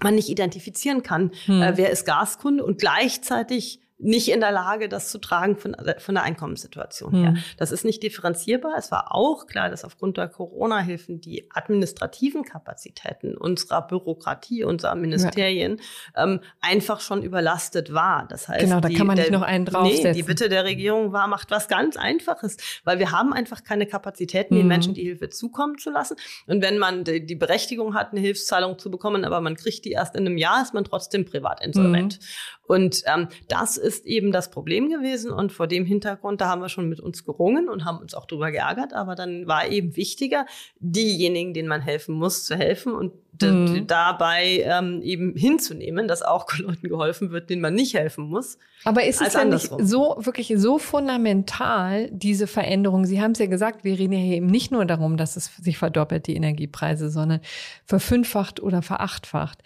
man 0.03 0.15
nicht 0.15 0.29
identifizieren 0.29 1.03
kann, 1.03 1.33
mhm. 1.47 1.63
äh, 1.63 1.77
wer 1.77 1.91
ist 1.91 2.05
Gaskunde 2.05 2.65
und 2.65 2.79
gleichzeitig 2.79 3.81
nicht 4.01 4.29
in 4.29 4.39
der 4.39 4.53
Lage, 4.53 4.89
das 4.89 5.11
zu 5.11 5.19
tragen 5.19 5.57
von, 5.57 5.77
von 5.99 6.15
der 6.15 6.23
Einkommenssituation 6.23 7.15
her. 7.15 7.31
Hm. 7.31 7.39
Das 7.57 7.73
ist 7.73 7.85
nicht 7.85 8.01
differenzierbar. 8.03 8.75
Es 8.79 8.93
war 8.93 9.13
auch 9.13 9.47
klar, 9.47 9.71
dass 9.71 9.85
aufgrund 9.85 10.17
der 10.17 10.29
Corona-Hilfen 10.29 11.21
die 11.21 11.51
administrativen 11.53 12.45
Kapazitäten 12.45 13.37
unserer 13.37 13.83
Bürokratie, 13.83 14.63
unserer 14.63 14.95
Ministerien 14.95 15.81
ja. 16.15 16.25
ähm, 16.25 16.41
einfach 16.61 17.01
schon 17.01 17.25
überlastet 17.25 17.93
war. 17.93 18.29
Das 18.29 18.47
heißt, 18.47 18.61
genau, 18.61 18.81
da 18.81 18.89
die, 18.89 18.95
kann 18.95 19.09
man 19.09 19.17
nicht 19.17 19.31
der, 19.31 19.39
noch 19.39 19.45
einen 19.45 19.65
draufsetzen. 19.65 20.13
Nee, 20.13 20.13
die 20.13 20.23
Bitte 20.23 20.49
der 20.49 20.65
Regierung 20.65 21.13
war, 21.13 21.27
macht 21.27 21.51
was 21.51 21.67
ganz 21.67 21.97
Einfaches, 21.97 22.57
weil 22.85 23.01
wir 23.01 23.11
haben 23.11 23.33
einfach 23.33 23.65
keine 23.65 23.87
Kapazitäten, 23.87 24.55
den 24.55 24.63
hm. 24.63 24.69
Menschen 24.69 24.95
die 24.95 25.03
Hilfe 25.03 25.29
zukommen 25.29 25.77
zu 25.77 25.91
lassen. 25.91 26.17
Und 26.47 26.63
wenn 26.63 26.79
man 26.79 27.03
die, 27.03 27.27
die, 27.27 27.35
Berechtigung 27.35 27.95
hat, 27.95 28.13
eine 28.13 28.21
Hilfszahlung 28.21 28.79
zu 28.79 28.93
bekommen, 28.93 29.25
aber 29.25 29.41
man 29.41 29.57
kriegt 29.57 29.85
die 29.85 29.91
erst 29.91 30.15
in 30.15 30.25
einem 30.25 30.39
Jahr, 30.39 30.63
ist 30.63 30.73
man 30.73 30.85
trotzdem 30.85 31.25
privat 31.25 31.65
insolvent. 31.65 32.15
Hm. 32.15 32.21
Und 32.69 33.03
ähm, 33.07 33.29
das 33.49 33.79
ist 33.79 33.88
eben 34.05 34.33
das 34.33 34.51
Problem 34.51 34.89
gewesen. 34.89 35.31
Und 35.31 35.53
vor 35.53 35.67
dem 35.67 35.85
Hintergrund, 35.85 36.41
da 36.41 36.49
haben 36.49 36.61
wir 36.61 36.69
schon 36.69 36.89
mit 36.89 37.01
uns 37.01 37.25
gerungen 37.25 37.69
und 37.69 37.85
haben 37.85 37.99
uns 37.99 38.15
auch 38.15 38.27
drüber 38.27 38.51
geärgert. 38.51 38.93
Aber 38.93 39.15
dann 39.15 39.47
war 39.47 39.69
eben 39.69 39.97
wichtiger, 39.97 40.47
diejenigen, 40.79 41.55
denen 41.55 41.69
man 41.69 41.81
helfen 41.81 42.15
muss, 42.15 42.45
zu 42.45 42.57
helfen 42.57 42.93
und 42.93 43.13
mhm. 43.43 43.87
dabei 43.87 44.65
ähm, 44.65 45.01
eben 45.03 45.35
hinzunehmen, 45.37 46.09
dass 46.09 46.23
auch 46.23 46.47
Leuten 46.59 46.89
geholfen 46.89 47.31
wird, 47.31 47.51
denen 47.51 47.63
man 47.63 47.75
nicht 47.75 47.95
helfen 47.95 48.25
muss. 48.25 48.59
Aber 48.85 49.05
ist 49.05 49.21
es 49.21 49.35
ja 49.35 49.45
nicht 49.45 49.71
so 49.79 50.17
wirklich 50.21 50.53
so 50.57 50.79
fundamental, 50.79 52.11
diese 52.13 52.47
Veränderung? 52.47 53.05
Sie 53.05 53.21
haben 53.21 53.33
es 53.33 53.39
ja 53.39 53.47
gesagt, 53.47 53.85
wir 53.85 53.99
reden 53.99 54.13
ja 54.13 54.19
hier 54.19 54.37
eben 54.37 54.47
nicht 54.47 54.71
nur 54.71 54.85
darum, 54.85 55.17
dass 55.17 55.37
es 55.37 55.57
sich 55.57 55.79
verdoppelt, 55.79 56.27
die 56.27 56.37
Energiepreise, 56.37 57.11
sondern 57.11 57.41
verfünffacht 57.85 58.61
oder 58.61 58.83
verachtfacht. 58.83 59.63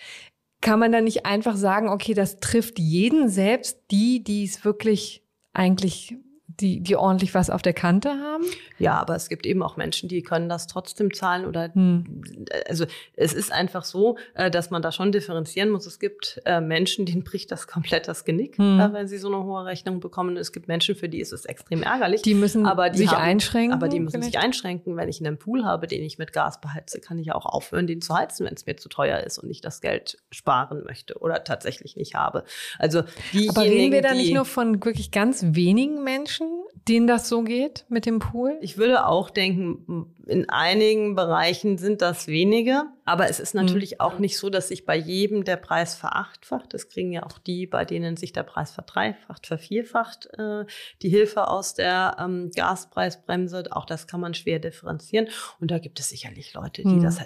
Kann 0.62 0.79
man 0.79 0.92
da 0.92 1.03
nicht 1.03 1.27
einfach 1.27 1.57
sagen, 1.57 1.90
okay, 1.90 2.14
das 2.14 2.40
trifft 2.40 2.79
jeden, 2.79 3.29
selbst. 3.29 3.83
Die, 3.90 4.25
die 4.25 4.44
es 4.44 4.64
wirklich 4.64 5.22
eigentlich 5.53 6.16
die, 6.60 6.80
die 6.80 6.96
ordentlich 6.96 7.34
was 7.34 7.50
auf 7.50 7.62
der 7.62 7.72
Kante 7.72 8.10
haben? 8.10 8.44
Ja, 8.78 8.94
aber 9.00 9.14
es 9.14 9.28
gibt 9.28 9.46
eben 9.46 9.62
auch 9.62 9.76
Menschen, 9.76 10.08
die 10.08 10.22
können 10.22 10.48
das 10.48 10.66
trotzdem 10.66 11.12
zahlen 11.12 11.46
oder 11.46 11.72
hm. 11.72 12.22
also 12.68 12.84
es 13.14 13.32
ist 13.32 13.52
einfach 13.52 13.84
so, 13.84 14.16
äh, 14.34 14.50
dass 14.50 14.70
man 14.70 14.82
da 14.82 14.92
schon 14.92 15.12
differenzieren 15.12 15.70
muss. 15.70 15.86
Es 15.86 15.98
gibt 15.98 16.40
äh, 16.44 16.60
Menschen, 16.60 17.06
denen 17.06 17.24
bricht 17.24 17.50
das 17.52 17.66
komplett 17.66 18.08
das 18.08 18.24
Genick, 18.24 18.58
hm. 18.58 18.80
Äh, 18.80 18.92
wenn 18.92 19.08
sie 19.08 19.18
so 19.18 19.28
eine 19.28 19.44
hohe 19.44 19.64
Rechnung 19.64 20.00
bekommen. 20.00 20.36
Es 20.36 20.52
gibt 20.52 20.68
Menschen, 20.68 20.94
für 20.94 21.08
die 21.08 21.20
ist 21.20 21.32
es 21.32 21.44
extrem 21.44 21.82
ärgerlich. 21.82 22.22
Die 22.22 22.34
müssen 22.34 22.66
aber 22.66 22.90
die 22.90 22.98
sich 22.98 23.12
haben, 23.12 23.22
einschränken. 23.22 23.72
Aber 23.72 23.88
die 23.88 24.00
müssen 24.00 24.22
vielleicht? 24.22 24.34
sich 24.34 24.42
einschränken. 24.42 24.96
Wenn 24.96 25.08
ich 25.08 25.20
einen 25.20 25.38
Pool 25.38 25.64
habe, 25.64 25.86
den 25.86 26.02
ich 26.02 26.18
mit 26.18 26.32
Gas 26.32 26.60
beheize, 26.60 27.00
kann 27.00 27.18
ich 27.18 27.32
auch 27.32 27.46
aufhören, 27.46 27.86
den 27.86 28.00
zu 28.00 28.14
heizen, 28.14 28.46
wenn 28.46 28.54
es 28.54 28.66
mir 28.66 28.76
zu 28.76 28.88
teuer 28.88 29.20
ist 29.20 29.38
und 29.38 29.50
ich 29.50 29.60
das 29.60 29.80
Geld 29.80 30.18
sparen 30.30 30.82
möchte 30.84 31.18
oder 31.18 31.44
tatsächlich 31.44 31.96
nicht 31.96 32.14
habe. 32.14 32.44
Also 32.78 33.02
aber 33.48 33.62
reden 33.62 33.92
wir 33.92 34.02
da 34.02 34.14
nicht 34.14 34.34
nur 34.34 34.44
von 34.44 34.82
wirklich 34.84 35.10
ganz 35.10 35.44
wenigen 35.50 36.02
Menschen? 36.02 36.41
Denen 36.88 37.07
das 37.07 37.28
so 37.28 37.42
geht 37.42 37.85
mit 37.88 38.07
dem 38.07 38.18
Pool? 38.18 38.59
Ich 38.61 38.76
würde 38.76 39.07
auch 39.07 39.31
denken, 39.31 40.14
in 40.26 40.48
einigen 40.48 41.14
Bereichen 41.14 41.78
sind 41.78 42.02
das 42.02 42.26
wenige, 42.26 42.85
aber 43.05 43.28
es 43.28 43.40
ist 43.40 43.55
natürlich 43.55 43.92
mhm. 43.92 44.00
auch 44.00 44.18
nicht 44.18 44.38
so, 44.38 44.50
dass 44.50 44.68
sich 44.68 44.85
bei 44.85 44.96
jedem 44.96 45.44
der 45.44 45.57
Preis 45.57 45.94
verachtfacht. 45.94 46.74
Das 46.74 46.88
kriegen 46.88 47.12
ja 47.12 47.24
auch 47.24 47.38
die, 47.38 47.66
bei 47.66 47.85
denen 47.85 48.16
sich 48.16 48.33
der 48.33 48.42
Preis 48.42 48.72
verdreifacht, 48.72 49.46
vervierfacht, 49.46 50.28
äh, 50.38 50.64
die 51.02 51.09
Hilfe 51.09 51.48
aus 51.48 51.74
der 51.74 52.16
ähm, 52.18 52.50
Gaspreisbremse. 52.55 53.64
Auch 53.70 53.87
das 53.87 54.07
kann 54.07 54.20
man 54.20 54.35
schwer 54.35 54.59
differenzieren. 54.59 55.28
Und 55.61 55.70
da 55.70 55.78
gibt 55.78 56.00
es 56.00 56.09
sicherlich 56.09 56.55
Leute, 56.55 56.83
die 56.83 56.88
mhm. 56.88 57.02
das 57.02 57.20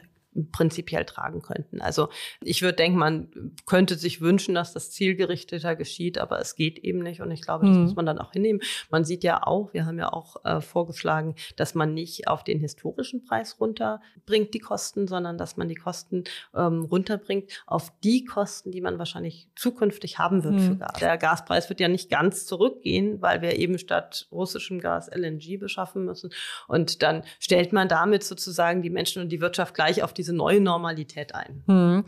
prinzipiell 0.52 1.04
tragen 1.04 1.42
könnten. 1.42 1.80
Also 1.80 2.08
ich 2.42 2.62
würde 2.62 2.76
denken, 2.76 2.98
man 2.98 3.52
könnte 3.66 3.96
sich 3.96 4.20
wünschen, 4.20 4.54
dass 4.54 4.72
das 4.72 4.90
zielgerichteter 4.90 5.76
geschieht, 5.76 6.18
aber 6.18 6.40
es 6.40 6.54
geht 6.54 6.78
eben 6.78 7.00
nicht. 7.00 7.20
Und 7.20 7.30
ich 7.30 7.42
glaube, 7.42 7.66
das 7.66 7.76
mhm. 7.76 7.82
muss 7.82 7.96
man 7.96 8.06
dann 8.06 8.18
auch 8.18 8.32
hinnehmen. 8.32 8.60
Man 8.90 9.04
sieht 9.04 9.24
ja 9.24 9.42
auch, 9.42 9.72
wir 9.72 9.86
haben 9.86 9.98
ja 9.98 10.12
auch 10.12 10.44
äh, 10.44 10.60
vorgeschlagen, 10.60 11.34
dass 11.56 11.74
man 11.74 11.94
nicht 11.94 12.28
auf 12.28 12.44
den 12.44 12.60
historischen 12.60 13.24
Preis 13.24 13.56
runterbringt 13.60 14.54
die 14.54 14.58
Kosten, 14.58 15.06
sondern 15.06 15.38
dass 15.38 15.56
man 15.56 15.68
die 15.68 15.74
Kosten 15.74 16.24
ähm, 16.54 16.82
runterbringt 16.82 17.50
auf 17.66 17.92
die 18.02 18.24
Kosten, 18.24 18.70
die 18.72 18.80
man 18.80 18.98
wahrscheinlich 18.98 19.48
zukünftig 19.56 20.18
haben 20.18 20.44
wird 20.44 20.54
mhm. 20.54 20.60
für 20.60 20.76
Gas. 20.76 20.98
Der 21.00 21.18
Gaspreis 21.18 21.68
wird 21.68 21.80
ja 21.80 21.88
nicht 21.88 22.10
ganz 22.10 22.46
zurückgehen, 22.46 23.20
weil 23.22 23.42
wir 23.42 23.58
eben 23.58 23.78
statt 23.78 24.28
russischem 24.30 24.80
Gas 24.80 25.10
LNG 25.14 25.58
beschaffen 25.58 26.04
müssen. 26.04 26.30
Und 26.68 27.02
dann 27.02 27.22
stellt 27.38 27.72
man 27.72 27.88
damit 27.88 28.24
sozusagen 28.24 28.82
die 28.82 28.90
Menschen 28.90 29.22
und 29.22 29.30
die 29.30 29.40
Wirtschaft 29.40 29.74
gleich 29.74 30.02
auf 30.02 30.12
diese 30.26 30.36
neue 30.36 30.60
Normalität 30.60 31.34
ein. 31.34 31.62
Mhm. 31.66 32.04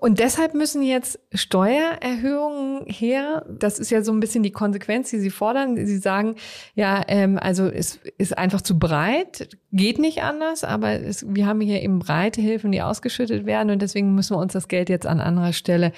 Und 0.00 0.18
deshalb 0.18 0.54
müssen 0.54 0.82
jetzt 0.82 1.20
Steuererhöhungen 1.34 2.86
her. 2.86 3.44
Das 3.50 3.78
ist 3.78 3.90
ja 3.90 4.02
so 4.02 4.12
ein 4.12 4.20
bisschen 4.20 4.42
die 4.42 4.50
Konsequenz, 4.50 5.10
die 5.10 5.20
Sie 5.20 5.28
fordern. 5.28 5.76
Sie 5.76 5.98
sagen, 5.98 6.36
ja, 6.74 7.02
ähm, 7.06 7.38
also 7.38 7.66
es 7.66 8.00
ist 8.16 8.36
einfach 8.36 8.62
zu 8.62 8.78
breit, 8.78 9.58
geht 9.72 9.98
nicht 9.98 10.22
anders, 10.22 10.64
aber 10.64 10.92
es, 10.92 11.26
wir 11.28 11.46
haben 11.46 11.60
hier 11.60 11.82
eben 11.82 11.98
breite 11.98 12.40
Hilfen, 12.40 12.72
die 12.72 12.80
ausgeschüttet 12.80 13.44
werden 13.44 13.70
und 13.70 13.82
deswegen 13.82 14.14
müssen 14.14 14.36
wir 14.36 14.40
uns 14.40 14.54
das 14.54 14.68
Geld 14.68 14.88
jetzt 14.88 15.06
an 15.06 15.20
anderer 15.20 15.52
Stelle 15.52 15.92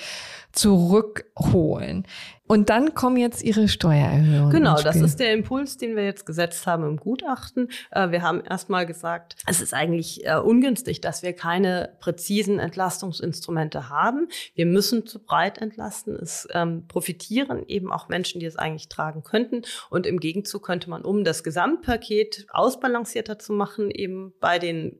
zurückholen. 0.50 2.04
Und 2.52 2.68
dann 2.68 2.92
kommen 2.92 3.16
jetzt 3.16 3.42
Ihre 3.42 3.66
Steuererhöhungen. 3.66 4.50
Genau, 4.50 4.76
das 4.82 4.96
ist 4.96 5.20
der 5.20 5.32
Impuls, 5.32 5.78
den 5.78 5.96
wir 5.96 6.04
jetzt 6.04 6.26
gesetzt 6.26 6.66
haben 6.66 6.84
im 6.84 6.98
Gutachten. 6.98 7.68
Äh, 7.90 8.10
wir 8.10 8.20
haben 8.20 8.42
erstmal 8.42 8.84
gesagt, 8.84 9.36
es 9.46 9.62
ist 9.62 9.72
eigentlich 9.72 10.26
äh, 10.26 10.36
ungünstig, 10.36 11.00
dass 11.00 11.22
wir 11.22 11.32
keine 11.32 11.94
präzisen 12.00 12.58
Entlastungsinstrumente 12.58 13.88
haben. 13.88 13.91
Wir 14.54 14.66
müssen 14.66 15.06
zu 15.06 15.18
breit 15.18 15.58
entlasten. 15.58 16.16
Es 16.16 16.48
ähm, 16.52 16.86
profitieren 16.88 17.64
eben 17.66 17.92
auch 17.92 18.08
Menschen, 18.08 18.40
die 18.40 18.46
es 18.46 18.56
eigentlich 18.56 18.88
tragen 18.88 19.22
könnten. 19.22 19.62
Und 19.90 20.06
im 20.06 20.20
Gegenzug 20.20 20.64
könnte 20.64 20.90
man, 20.90 21.02
um 21.02 21.24
das 21.24 21.44
Gesamtpaket 21.44 22.46
ausbalancierter 22.50 23.38
zu 23.38 23.52
machen, 23.52 23.90
eben 23.90 24.32
bei 24.40 24.58
den 24.58 24.98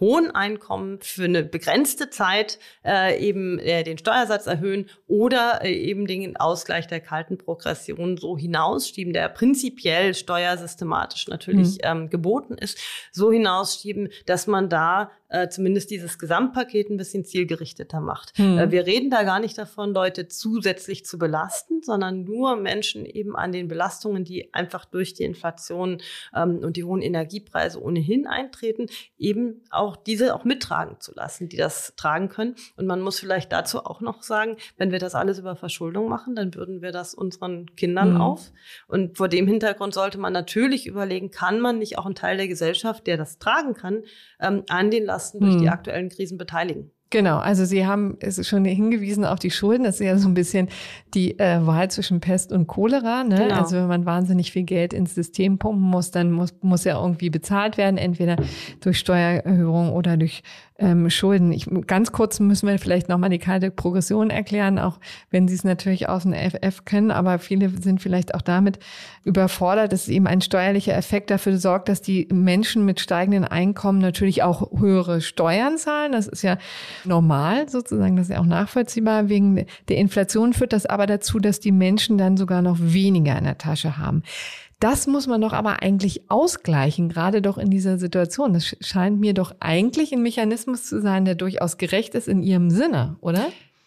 hohen 0.00 0.30
Einkommen 0.30 0.98
für 1.00 1.24
eine 1.24 1.42
begrenzte 1.42 2.10
Zeit 2.10 2.58
äh, 2.84 3.18
eben 3.18 3.58
äh, 3.58 3.82
den 3.82 3.98
Steuersatz 3.98 4.46
erhöhen 4.46 4.88
oder 5.06 5.60
äh, 5.62 5.72
eben 5.72 6.06
den 6.06 6.36
Ausgleich 6.36 6.86
der 6.86 7.00
kalten 7.00 7.38
Progression 7.38 8.16
so 8.16 8.38
hinausschieben, 8.38 9.12
der 9.12 9.28
prinzipiell 9.28 10.14
steuersystematisch 10.14 11.28
natürlich 11.28 11.74
mhm. 11.74 11.80
ähm, 11.82 12.10
geboten 12.10 12.54
ist, 12.54 12.78
so 13.12 13.30
hinausschieben, 13.30 14.08
dass 14.26 14.46
man 14.46 14.68
da 14.68 15.10
äh, 15.34 15.48
zumindest 15.48 15.90
dieses 15.90 16.18
Gesamtpaket 16.20 16.90
ein 16.90 16.96
bisschen 16.96 17.24
zielgerichteter 17.24 18.00
macht. 18.00 18.38
Mhm. 18.38 18.56
Äh, 18.56 18.70
wir 18.70 18.86
reden 18.86 19.10
da 19.10 19.24
gar 19.24 19.40
nicht 19.40 19.58
davon, 19.58 19.92
Leute 19.92 20.28
zusätzlich 20.28 21.04
zu 21.04 21.18
belasten, 21.18 21.82
sondern 21.82 22.22
nur 22.22 22.54
Menschen 22.54 23.04
eben 23.04 23.34
an 23.34 23.50
den 23.50 23.66
Belastungen, 23.66 24.22
die 24.24 24.54
einfach 24.54 24.84
durch 24.84 25.12
die 25.12 25.24
Inflation 25.24 26.00
ähm, 26.36 26.58
und 26.58 26.76
die 26.76 26.84
hohen 26.84 27.02
Energiepreise 27.02 27.82
ohnehin 27.82 28.28
eintreten, 28.28 28.86
eben 29.18 29.62
auch 29.70 29.96
diese 29.96 30.36
auch 30.36 30.44
mittragen 30.44 31.00
zu 31.00 31.12
lassen, 31.14 31.48
die 31.48 31.56
das 31.56 31.94
tragen 31.96 32.28
können. 32.28 32.54
Und 32.76 32.86
man 32.86 33.00
muss 33.00 33.18
vielleicht 33.18 33.50
dazu 33.50 33.80
auch 33.80 34.00
noch 34.00 34.22
sagen, 34.22 34.56
wenn 34.76 34.92
wir 34.92 35.00
das 35.00 35.16
alles 35.16 35.40
über 35.40 35.56
Verschuldung 35.56 36.08
machen, 36.08 36.36
dann 36.36 36.54
würden 36.54 36.80
wir 36.80 36.92
das 36.92 37.12
unseren 37.12 37.74
Kindern 37.74 38.14
mhm. 38.14 38.20
auf. 38.20 38.52
Und 38.86 39.16
vor 39.16 39.26
dem 39.26 39.48
Hintergrund 39.48 39.94
sollte 39.94 40.18
man 40.18 40.32
natürlich 40.32 40.86
überlegen, 40.86 41.32
kann 41.32 41.58
man 41.58 41.80
nicht 41.80 41.98
auch 41.98 42.06
einen 42.06 42.14
Teil 42.14 42.36
der 42.36 42.46
Gesellschaft, 42.46 43.08
der 43.08 43.16
das 43.16 43.40
tragen 43.40 43.74
kann, 43.74 44.04
ähm, 44.40 44.62
an 44.68 44.92
den 44.92 45.04
Lasten 45.04 45.23
Lasten 45.24 45.40
durch 45.40 45.56
die 45.56 45.66
hm. 45.66 45.72
aktuellen 45.72 46.08
Krisen 46.08 46.38
beteiligen. 46.38 46.90
Genau, 47.10 47.38
also 47.38 47.64
Sie 47.64 47.86
haben 47.86 48.16
es 48.18 48.44
schon 48.44 48.64
hingewiesen 48.64 49.24
auf 49.24 49.38
die 49.38 49.52
Schulden. 49.52 49.84
Das 49.84 50.00
ist 50.00 50.06
ja 50.06 50.18
so 50.18 50.26
ein 50.26 50.34
bisschen 50.34 50.68
die 51.14 51.38
äh, 51.38 51.64
Wahl 51.64 51.88
zwischen 51.88 52.18
Pest 52.18 52.50
und 52.50 52.66
Cholera. 52.66 53.22
Ne? 53.22 53.36
Genau. 53.36 53.54
Also 53.54 53.76
wenn 53.76 53.86
man 53.86 54.04
wahnsinnig 54.04 54.50
viel 54.50 54.64
Geld 54.64 54.92
ins 54.92 55.14
System 55.14 55.58
pumpen 55.58 55.84
muss, 55.84 56.10
dann 56.10 56.32
muss, 56.32 56.52
muss 56.62 56.82
ja 56.82 57.00
irgendwie 57.00 57.30
bezahlt 57.30 57.76
werden, 57.76 57.98
entweder 57.98 58.36
durch 58.80 58.98
Steuererhöhung 58.98 59.92
oder 59.92 60.16
durch 60.16 60.42
ähm, 60.78 61.08
Schulden. 61.08 61.52
Ich, 61.52 61.68
ganz 61.86 62.10
kurz 62.10 62.40
müssen 62.40 62.68
wir 62.68 62.78
vielleicht 62.78 63.08
nochmal 63.08 63.30
die 63.30 63.38
kalte 63.38 63.70
Progression 63.70 64.30
erklären, 64.30 64.78
auch 64.78 64.98
wenn 65.30 65.46
Sie 65.46 65.54
es 65.54 65.62
natürlich 65.62 66.08
aus 66.08 66.24
dem 66.24 66.34
FF 66.34 66.84
können, 66.84 67.10
aber 67.10 67.38
viele 67.38 67.70
sind 67.80 68.02
vielleicht 68.02 68.34
auch 68.34 68.42
damit 68.42 68.80
überfordert, 69.22 69.92
dass 69.92 70.08
eben 70.08 70.26
ein 70.26 70.40
steuerlicher 70.40 70.96
Effekt 70.96 71.30
dafür 71.30 71.58
sorgt, 71.58 71.88
dass 71.88 72.02
die 72.02 72.26
Menschen 72.32 72.84
mit 72.84 72.98
steigenden 72.98 73.44
Einkommen 73.44 74.00
natürlich 74.00 74.42
auch 74.42 74.72
höhere 74.78 75.20
Steuern 75.20 75.78
zahlen. 75.78 76.12
Das 76.12 76.26
ist 76.26 76.42
ja 76.42 76.58
normal 77.04 77.68
sozusagen, 77.68 78.16
das 78.16 78.28
ist 78.28 78.34
ja 78.34 78.40
auch 78.40 78.46
nachvollziehbar. 78.46 79.28
Wegen 79.28 79.66
der 79.88 79.96
Inflation 79.96 80.52
führt 80.52 80.72
das 80.72 80.86
aber 80.86 81.06
dazu, 81.06 81.38
dass 81.38 81.60
die 81.60 81.72
Menschen 81.72 82.18
dann 82.18 82.36
sogar 82.36 82.62
noch 82.62 82.78
weniger 82.80 83.38
in 83.38 83.44
der 83.44 83.58
Tasche 83.58 83.96
haben. 83.96 84.22
Das 84.80 85.06
muss 85.06 85.26
man 85.26 85.40
doch 85.40 85.52
aber 85.52 85.82
eigentlich 85.82 86.30
ausgleichen, 86.30 87.08
gerade 87.08 87.40
doch 87.40 87.58
in 87.58 87.70
dieser 87.70 87.98
Situation. 87.98 88.52
Das 88.52 88.76
scheint 88.80 89.20
mir 89.20 89.34
doch 89.34 89.54
eigentlich 89.60 90.12
ein 90.12 90.22
Mechanismus 90.22 90.84
zu 90.84 91.00
sein, 91.00 91.24
der 91.24 91.34
durchaus 91.34 91.78
gerecht 91.78 92.14
ist 92.14 92.28
in 92.28 92.42
Ihrem 92.42 92.70
Sinne, 92.70 93.16
oder? 93.20 93.46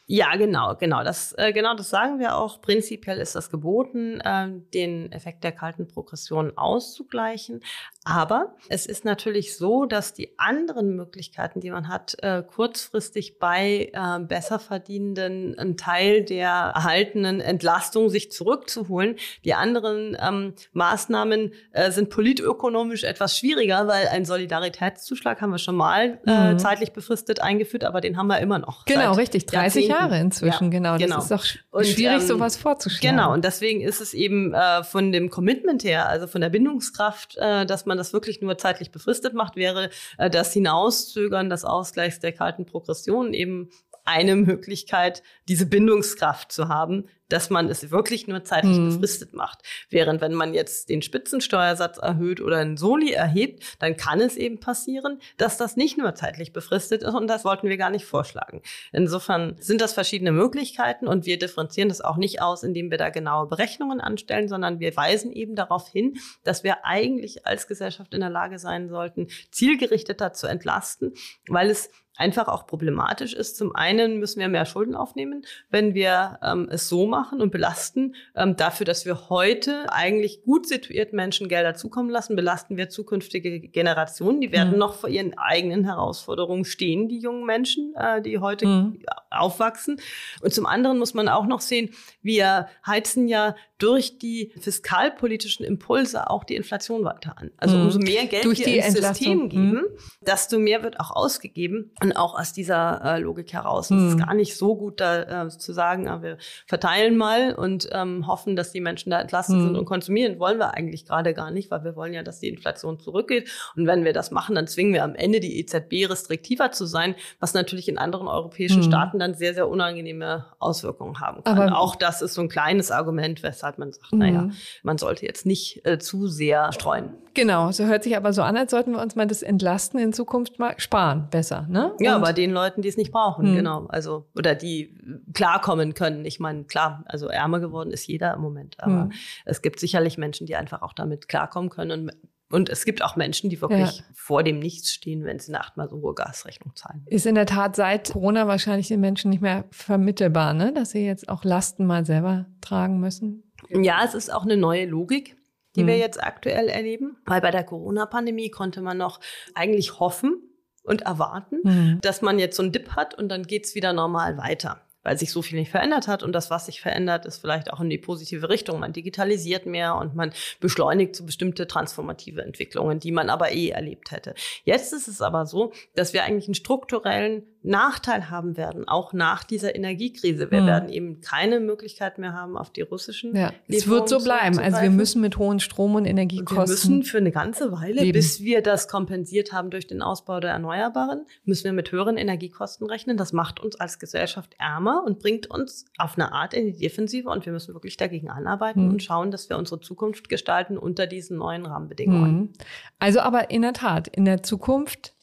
Ja, 0.10 0.38
genau, 0.38 0.73
genau. 0.76 1.04
Das, 1.04 1.34
äh, 1.38 1.52
genau, 1.52 1.76
das 1.76 1.89
sagen 1.89 2.17
wir 2.19 2.38
auch. 2.38 2.62
Prinzipiell 2.62 3.17
ist 3.19 3.36
das 3.36 3.50
geboten, 3.50 4.21
äh, 4.21 4.47
den 4.73 5.12
Effekt 5.12 5.43
der 5.43 5.52
kalten 5.52 5.86
Progression 5.86 6.58
auszugleichen. 6.58 7.62
Aber 8.10 8.56
es 8.70 8.86
ist 8.86 9.04
natürlich 9.04 9.58
so, 9.58 9.86
dass 9.86 10.13
die 10.13 10.30
anderen 10.38 10.96
Möglichkeiten, 10.96 11.60
die 11.60 11.72
man 11.72 11.89
hat, 11.89 12.15
äh, 12.22 12.41
kurzfristig 12.41 13.38
bei 13.38 13.91
äh, 13.91 14.20
besser 14.22 14.60
verdienenden 14.60 15.60
einen 15.60 15.76
Teil 15.76 16.24
der 16.24 16.48
erhaltenen 16.48 17.41
Entlastung 17.41 18.10
sich 18.10 18.32
zurückzuholen. 18.32 19.17
Die 19.43 19.54
anderen 19.54 20.15
ähm, 20.26 20.54
Maßnahmen 20.72 21.52
äh, 21.74 21.91
sind 21.91 22.10
politökonomisch 22.10 23.04
etwas 23.04 23.38
schwieriger, 23.38 23.88
weil 23.88 24.08
ein 24.08 24.24
Solidaritätszuschlag 24.24 25.41
haben 25.41 25.52
wir 25.52 25.58
schon 25.58 25.76
mal 25.76 26.22
äh, 26.26 26.54
mhm. 26.54 26.60
zeitlich 26.60 26.93
befristet 26.93 27.41
eingeführt, 27.41 27.84
aber 27.84 28.00
den 28.00 28.15
haben 28.15 28.28
wir 28.28 28.39
immer 28.39 28.60
noch. 28.60 28.86
Genau, 28.86 29.15
richtig. 29.15 29.48
30 29.48 29.86
Jahre 29.86 30.17
inzwischen, 30.17 30.72
ja, 30.72 30.80
genau. 30.80 30.93
Das 30.93 31.02
genau. 31.02 31.20
ist 31.20 31.32
doch 31.32 31.46
und, 31.72 31.86
schwierig, 31.86 32.22
ähm, 32.22 32.28
sowas 32.28 32.56
vorzustellen. 32.56 33.17
Genau, 33.17 33.34
und 33.34 33.43
deswegen 33.43 33.82
ist 33.82 34.00
es 34.00 34.13
eben 34.13 34.54
äh, 34.54 34.86
von 34.86 35.12
dem 35.12 35.30
Commitment 35.30 35.84
her, 35.84 36.08
also 36.08 36.28
von 36.28 36.39
der 36.39 36.50
Bindungskraft, 36.50 37.36
dass 37.38 37.86
man 37.86 37.97
das 37.98 38.14
wirklich 38.14 38.42
nur 38.42 38.58
zeitlich 38.58 38.92
befristet 38.92 39.34
macht, 39.34 39.56
wäre 39.56 39.90
äh, 40.18 40.30
das 40.30 40.54
Hinauszögern 40.54 41.50
des 41.50 41.66
Ausgleichs 41.66 42.20
der 42.20 42.32
kalten 42.32 42.66
Progression 42.66 43.34
eben 43.34 43.70
eine 44.06 44.36
Möglichkeit, 44.36 45.22
diese 45.50 45.66
Bindungskraft 45.66 46.52
zu 46.52 46.70
haben, 46.70 47.06
dass 47.30 47.50
man 47.50 47.70
es 47.70 47.92
wirklich 47.92 48.28
nur 48.28 48.44
zeitlich 48.44 48.78
mhm. 48.78 48.90
befristet 48.90 49.34
macht. 49.34 49.60
Während 49.90 50.22
wenn 50.22 50.34
man 50.34 50.54
jetzt 50.54 50.90
den 50.90 51.02
Spitzensteuersatz 51.02 51.98
erhöht 51.98 52.42
oder 52.42 52.58
einen 52.58 52.78
Soli 52.78 53.12
erhebt, 53.12 53.63
dann 53.80 53.98
kann 53.98 54.20
es 54.20 54.36
eben 54.36 54.60
passieren, 54.60 55.20
dass 55.38 55.58
das 55.58 55.76
nicht 55.76 55.98
nur 55.98 56.16
zeitlich 56.16 56.54
befristet 56.54 57.04
ist 57.04 57.13
und 57.13 57.28
das 57.28 57.46
wollten 57.46 57.70
wir 57.70 57.78
gar 57.78 57.90
nicht 57.90 58.06
vorschlagen. 58.06 58.62
Insofern 58.92 59.56
sind 59.60 59.82
das 59.82 59.94
verschiedene 59.94 60.32
Möglichkeiten 60.32 61.08
und 61.08 61.26
wir 61.26 61.38
differenzieren 61.40 61.90
das 61.90 62.02
auch 62.02 62.18
nicht 62.18 62.42
aus, 62.42 62.63
indem 62.63 62.92
wir 62.92 62.98
da 62.98 63.10
genaue 63.10 63.48
Berechnungen 63.48 64.02
anstellen, 64.02 64.48
sondern 64.48 64.80
wir 64.80 64.96
weisen 64.96 65.32
eben 65.32 65.56
darauf 65.56 65.90
hin, 65.90 66.18
dass 66.44 66.63
wir 66.63 66.86
eigentlich 66.86 67.46
als 67.46 67.68
Gesellschaft 67.68 68.13
in 68.13 68.22
der 68.22 68.30
Lage 68.30 68.60
sein 68.60 68.90
sollten, 68.90 69.28
zielgerichteter 69.52 70.34
zu 70.34 70.48
entlasten, 70.48 71.13
weil 71.48 71.70
es 71.70 71.90
einfach 72.18 72.48
auch 72.48 72.68
problematisch 72.68 73.34
ist. 73.34 73.58
Zum 73.58 73.76
einen 73.76 74.20
müssen 74.20 74.40
wir 74.40 74.50
mehr 74.50 74.66
Schulden 74.66 74.96
aufnehmen, 74.96 75.46
wenn 75.70 75.94
wir 75.94 76.40
ähm, 76.44 76.68
es 76.72 76.90
so 76.90 77.08
machen 77.08 77.42
und 77.42 77.52
belasten. 77.52 78.16
Ähm, 78.36 78.56
dafür, 78.56 78.86
dass 78.86 79.06
wir 79.06 79.30
heute 79.30 79.92
eigentlich 79.92 80.44
gut 80.44 80.68
situiert 80.68 81.14
Menschen 81.14 81.48
Gelder 81.48 81.76
zukommen 81.76 82.10
lassen, 82.10 82.36
belasten 82.36 82.78
wir 82.78 82.90
zukünftige 82.90 83.60
Generationen. 83.60 84.42
Die 84.42 84.52
werden 84.52 84.74
mhm. 84.74 84.80
noch 84.80 84.96
vor 84.96 85.10
ihren 85.10 85.38
eigenen 85.38 85.86
Herausforderungen 85.86 86.66
stehen, 86.66 87.08
die 87.08 87.20
jungen 87.20 87.46
Menschen, 87.46 87.94
äh, 87.96 88.22
die 88.22 88.40
heute 88.40 88.66
mhm. 88.66 89.00
aufwachsen. 89.30 90.02
Und 90.42 90.54
zum 90.54 90.66
anderen 90.66 90.98
muss 90.98 91.14
man 91.14 91.30
auch 91.30 91.46
noch 91.46 91.62
sehen, 91.62 91.92
wir 92.22 92.68
heizen 92.86 93.28
ja 93.28 93.56
durch 93.78 94.18
die 94.18 94.52
fiskalpolitischen 94.60 95.66
Impulse 95.66 96.30
auch 96.30 96.44
die 96.44 96.56
Inflation 96.56 97.04
weiter 97.04 97.38
an. 97.38 97.52
Also 97.58 97.78
mhm. 97.78 97.84
umso 97.84 98.00
mehr 98.00 98.26
Geld 98.26 98.46
durch 98.46 98.60
wir 98.60 98.84
ins 98.84 98.94
System 98.94 99.44
mhm. 99.44 99.50
geben, 99.50 99.86
desto 100.22 100.58
mehr 100.58 100.84
wird 100.84 101.00
auch 101.00 101.12
ausgegeben. 101.12 101.92
Und 102.02 102.13
auch 102.13 102.40
aus 102.40 102.54
dieser 102.54 103.02
äh, 103.04 103.20
Logik 103.20 103.54
heraus 103.54 103.90
mhm. 103.90 103.98
ist 103.98 104.13
es 104.13 104.18
gar 104.18 104.34
nicht 104.34 104.58
so 104.58 104.76
gut, 104.76 105.00
da 105.00 105.46
äh, 105.46 105.50
zu 105.50 105.74
sagen, 105.74 106.08
äh, 106.08 106.22
wir 106.24 106.38
verteilen 106.66 107.18
mal 107.18 107.54
und 107.54 107.88
ähm, 107.92 108.26
hoffen, 108.26 108.56
dass 108.56 108.72
die 108.72 108.82
Menschen 108.82 109.12
da 109.12 109.22
entlastet 109.22 109.58
mhm. 109.58 109.63
sind 109.66 109.76
und 109.76 109.86
konsumieren. 109.86 110.40
Wollen 110.40 110.58
wir 110.58 110.74
eigentlich 110.74 111.06
gerade 111.06 111.34
gar 111.36 111.52
nicht, 111.52 111.70
weil 111.70 111.84
wir 111.84 111.96
wollen 111.96 112.13
ja, 112.13 112.24
dass 112.24 112.40
die 112.40 112.50
Inflation 112.50 113.00
zurückgeht. 113.00 113.50
Und 113.76 113.86
wenn 113.86 114.04
wir 114.04 114.13
das 114.13 114.32
machen, 114.32 114.56
dann 114.56 114.68
zwingen 114.68 114.94
wir 114.94 115.04
am 115.04 115.13
Ende 115.13 115.40
die 115.40 115.60
EZB 115.60 116.10
restriktiver 116.10 116.72
zu 116.72 116.86
sein, 116.86 117.16
was 117.40 117.54
natürlich 117.54 117.88
in 117.90 118.00
anderen 118.00 118.28
europäischen 118.28 118.80
mhm. 118.80 118.86
Staaten 118.86 119.20
dann 119.20 119.36
sehr, 119.36 119.54
sehr 119.54 119.68
unangenehme 119.68 120.46
Auswirkungen 120.58 121.20
haben 121.20 121.44
kann. 121.44 121.60
Aber 121.60 121.78
auch 121.78 121.96
das 121.96 122.22
ist 122.24 122.34
so 122.34 122.42
ein 122.42 122.50
kleines 122.50 122.90
Argument, 122.90 123.44
weshalb 123.44 123.67
weshalb 123.68 123.78
man 123.78 123.92
sagt, 123.92 124.14
mhm. 124.14 124.20
naja, 124.20 124.50
man 124.84 124.98
sollte 124.98 125.26
jetzt 125.26 125.46
nicht 125.46 125.86
äh, 125.86 126.00
zu 126.00 126.28
sehr 126.28 126.72
streuen. 126.72 127.10
Genau, 127.34 127.72
so 127.72 127.86
hört 127.86 128.04
sich 128.04 128.18
aber 128.18 128.34
so 128.34 128.42
an, 128.42 128.58
als 128.58 128.72
sollten 128.72 128.92
wir 128.92 129.02
uns 129.02 129.16
mal 129.16 129.28
das 129.28 129.44
Entlasten 129.44 130.00
in 130.00 130.14
Zukunft 130.14 130.58
mal 130.60 130.74
sparen, 130.80 131.28
besser, 131.30 131.68
ne? 131.70 131.94
Und 131.94 132.02
ja, 132.04 132.18
bei 132.18 132.34
den 132.34 132.52
Leuten, 132.52 132.82
die 132.82 132.90
es 132.90 132.98
nicht 132.98 133.12
brauchen, 133.12 133.52
mhm. 133.52 133.56
genau. 133.56 133.86
Also, 133.90 134.26
oder 134.36 134.56
die 134.56 134.98
klarkommen 135.34 135.94
können. 135.94 136.26
Ich 136.26 136.40
meine, 136.40 136.64
klar, 136.64 137.04
also 137.06 137.28
ärmer 137.28 137.60
geworden 137.60 137.92
ist 137.92 138.08
jeder 138.08 138.34
im 138.34 138.42
Moment, 138.42 138.78
aber 138.80 139.06
mhm. 139.06 139.12
es 139.46 139.62
gibt 139.62 139.80
sicherlich 139.80 140.18
Menschen, 140.18 140.48
die 140.48 140.56
einfach 140.56 140.82
auch 140.82 140.94
damit 140.94 141.28
klarkommen 141.28 141.70
können 141.70 141.92
und 141.92 142.12
und 142.50 142.70
es 142.70 142.86
gibt 142.86 143.04
auch 143.04 143.18
Menschen, 143.18 143.50
die 143.50 143.60
wirklich 143.62 143.98
ja. 143.98 144.04
vor 144.14 144.42
dem 144.42 144.60
Nichts 144.60 144.94
stehen, 144.94 145.26
wenn 145.26 145.38
sie 145.38 145.52
eine 145.52 145.60
achtmal 145.60 145.90
so 145.90 145.98
hohe 145.98 146.14
Gasrechnung 146.14 146.76
zahlen. 146.76 147.06
Ist 147.08 147.26
in 147.26 147.36
der 147.36 147.46
Tat 147.46 147.76
seit 147.76 148.14
Corona 148.14 148.48
wahrscheinlich 148.48 148.88
den 148.88 149.02
Menschen 149.02 149.32
nicht 149.32 149.42
mehr 149.42 149.66
vermittelbar, 149.72 150.54
ne? 150.54 150.72
dass 150.74 150.92
sie 150.92 151.06
jetzt 151.06 151.28
auch 151.28 151.44
Lasten 151.44 151.86
mal 151.86 152.06
selber 152.06 152.46
tragen 152.62 153.00
müssen. 153.00 153.44
Ja, 153.70 154.04
es 154.04 154.14
ist 154.14 154.34
auch 154.34 154.44
eine 154.44 154.58
neue 154.58 154.86
Logik, 154.86 155.36
die 155.76 155.86
wir 155.86 155.98
jetzt 155.98 156.22
aktuell 156.22 156.70
erleben. 156.70 157.18
Weil 157.26 157.42
bei 157.42 157.52
der 157.52 157.64
Corona-Pandemie 157.64 158.50
konnte 158.50 158.82
man 158.82 158.98
noch 158.98 159.20
eigentlich 159.54 160.00
hoffen 160.00 160.42
und 160.84 161.04
erwarten, 161.04 161.60
hm. 161.64 162.00
dass 162.02 162.22
man 162.22 162.40
jetzt 162.40 162.56
so 162.56 162.64
einen 162.64 162.72
Dip 162.72 162.96
hat 162.96 163.14
und 163.14 163.30
dann 163.30 163.44
geht's 163.44 163.76
wieder 163.76 163.94
normal 163.94 164.38
weiter 164.38 164.82
weil 165.08 165.18
sich 165.18 165.32
so 165.32 165.42
viel 165.42 165.58
nicht 165.58 165.72
verändert 165.72 166.10
hat. 166.10 166.22
Und 166.22 166.34
das, 166.34 166.50
was 166.50 166.66
sich 166.66 166.82
verändert, 166.82 167.26
ist 167.26 167.40
vielleicht 167.40 167.72
auch 167.72 167.80
in 167.80 167.90
die 167.90 167.98
positive 167.98 168.50
Richtung. 168.50 168.82
Man 168.82 168.92
digitalisiert 168.92 169.66
mehr 169.66 169.96
und 169.96 170.16
man 170.16 170.34
beschleunigt 170.60 171.16
so 171.16 171.24
bestimmte 171.24 171.66
transformative 171.66 172.42
Entwicklungen, 172.42 173.00
die 173.00 173.14
man 173.14 173.30
aber 173.30 173.54
eh 173.54 173.70
erlebt 173.70 174.12
hätte. 174.12 174.36
Jetzt 174.66 174.92
ist 174.92 175.08
es 175.08 175.22
aber 175.22 175.46
so, 175.46 175.72
dass 175.96 176.12
wir 176.12 176.26
eigentlich 176.26 176.50
einen 176.50 176.56
strukturellen 176.56 177.44
Nachteil 177.68 178.30
haben 178.30 178.58
werden, 178.58 178.88
auch 178.88 179.14
nach 179.14 179.44
dieser 179.44 179.76
Energiekrise. 179.76 180.50
Wir 180.50 180.62
mhm. 180.62 180.68
werden 180.68 180.90
eben 180.90 181.22
keine 181.22 181.60
Möglichkeit 181.60 182.18
mehr 182.18 182.34
haben, 182.34 182.58
auf 182.58 182.72
die 182.72 182.82
russischen. 182.82 183.36
Ja, 183.36 183.52
es 183.68 183.88
wird 183.88 184.10
so 184.10 184.20
bleiben. 184.20 184.58
Also 184.58 184.82
wir 184.82 184.90
müssen 184.90 185.22
mit 185.22 185.38
hohen 185.38 185.60
Strom- 185.60 185.96
und 185.96 186.06
Energiekosten. 186.06 186.58
Und 186.58 186.68
wir 186.68 186.72
müssen 186.72 187.04
für 187.04 187.18
eine 187.18 187.32
ganze 187.32 187.72
Weile, 187.72 188.02
leben. 188.02 188.14
bis 188.14 188.42
wir 188.42 188.62
das 188.62 188.88
kompensiert 188.88 189.52
haben 189.52 189.70
durch 189.70 189.86
den 189.86 190.02
Ausbau 190.02 190.40
der 190.40 190.52
Erneuerbaren, 190.52 191.26
müssen 191.44 191.66
wir 191.66 191.74
mit 191.74 191.92
höheren 191.92 192.18
Energiekosten 192.18 192.88
rechnen. 192.88 193.18
Das 193.18 193.34
macht 193.34 193.60
uns 193.60 193.76
als 193.76 194.00
Gesellschaft 194.00 194.56
ärmer 194.58 195.04
und 195.06 195.20
bringt 195.20 195.48
uns 195.48 195.86
auf 195.98 196.16
eine 196.16 196.32
Art 196.32 196.54
in 196.54 196.68
die 196.68 196.78
Defensive. 196.78 197.30
Und 197.30 197.46
wir 197.46 197.54
müssen 197.54 197.74
wirklich 197.74 197.98
dagegen 197.98 198.30
anarbeiten 198.30 198.86
mhm. 198.86 198.92
und 198.92 199.04
schauen, 199.04 199.32
dass 199.32 199.50
wir 199.50 199.58
unsere 199.58 199.82
Zukunft 199.82 200.30
gestalten 200.30 200.78
unter 200.78 201.06
diesen 201.06 201.38
neuen 201.38 201.66
Rahmenbedingungen. 201.66 202.36
Mhm. 202.36 202.54
Also 203.00 203.20
aber 203.20 203.52
in 203.52 203.62
der 203.62 203.74
Tat, 203.74 204.08
in 204.08 204.26
der 204.26 204.42
Zukunft 204.42 205.17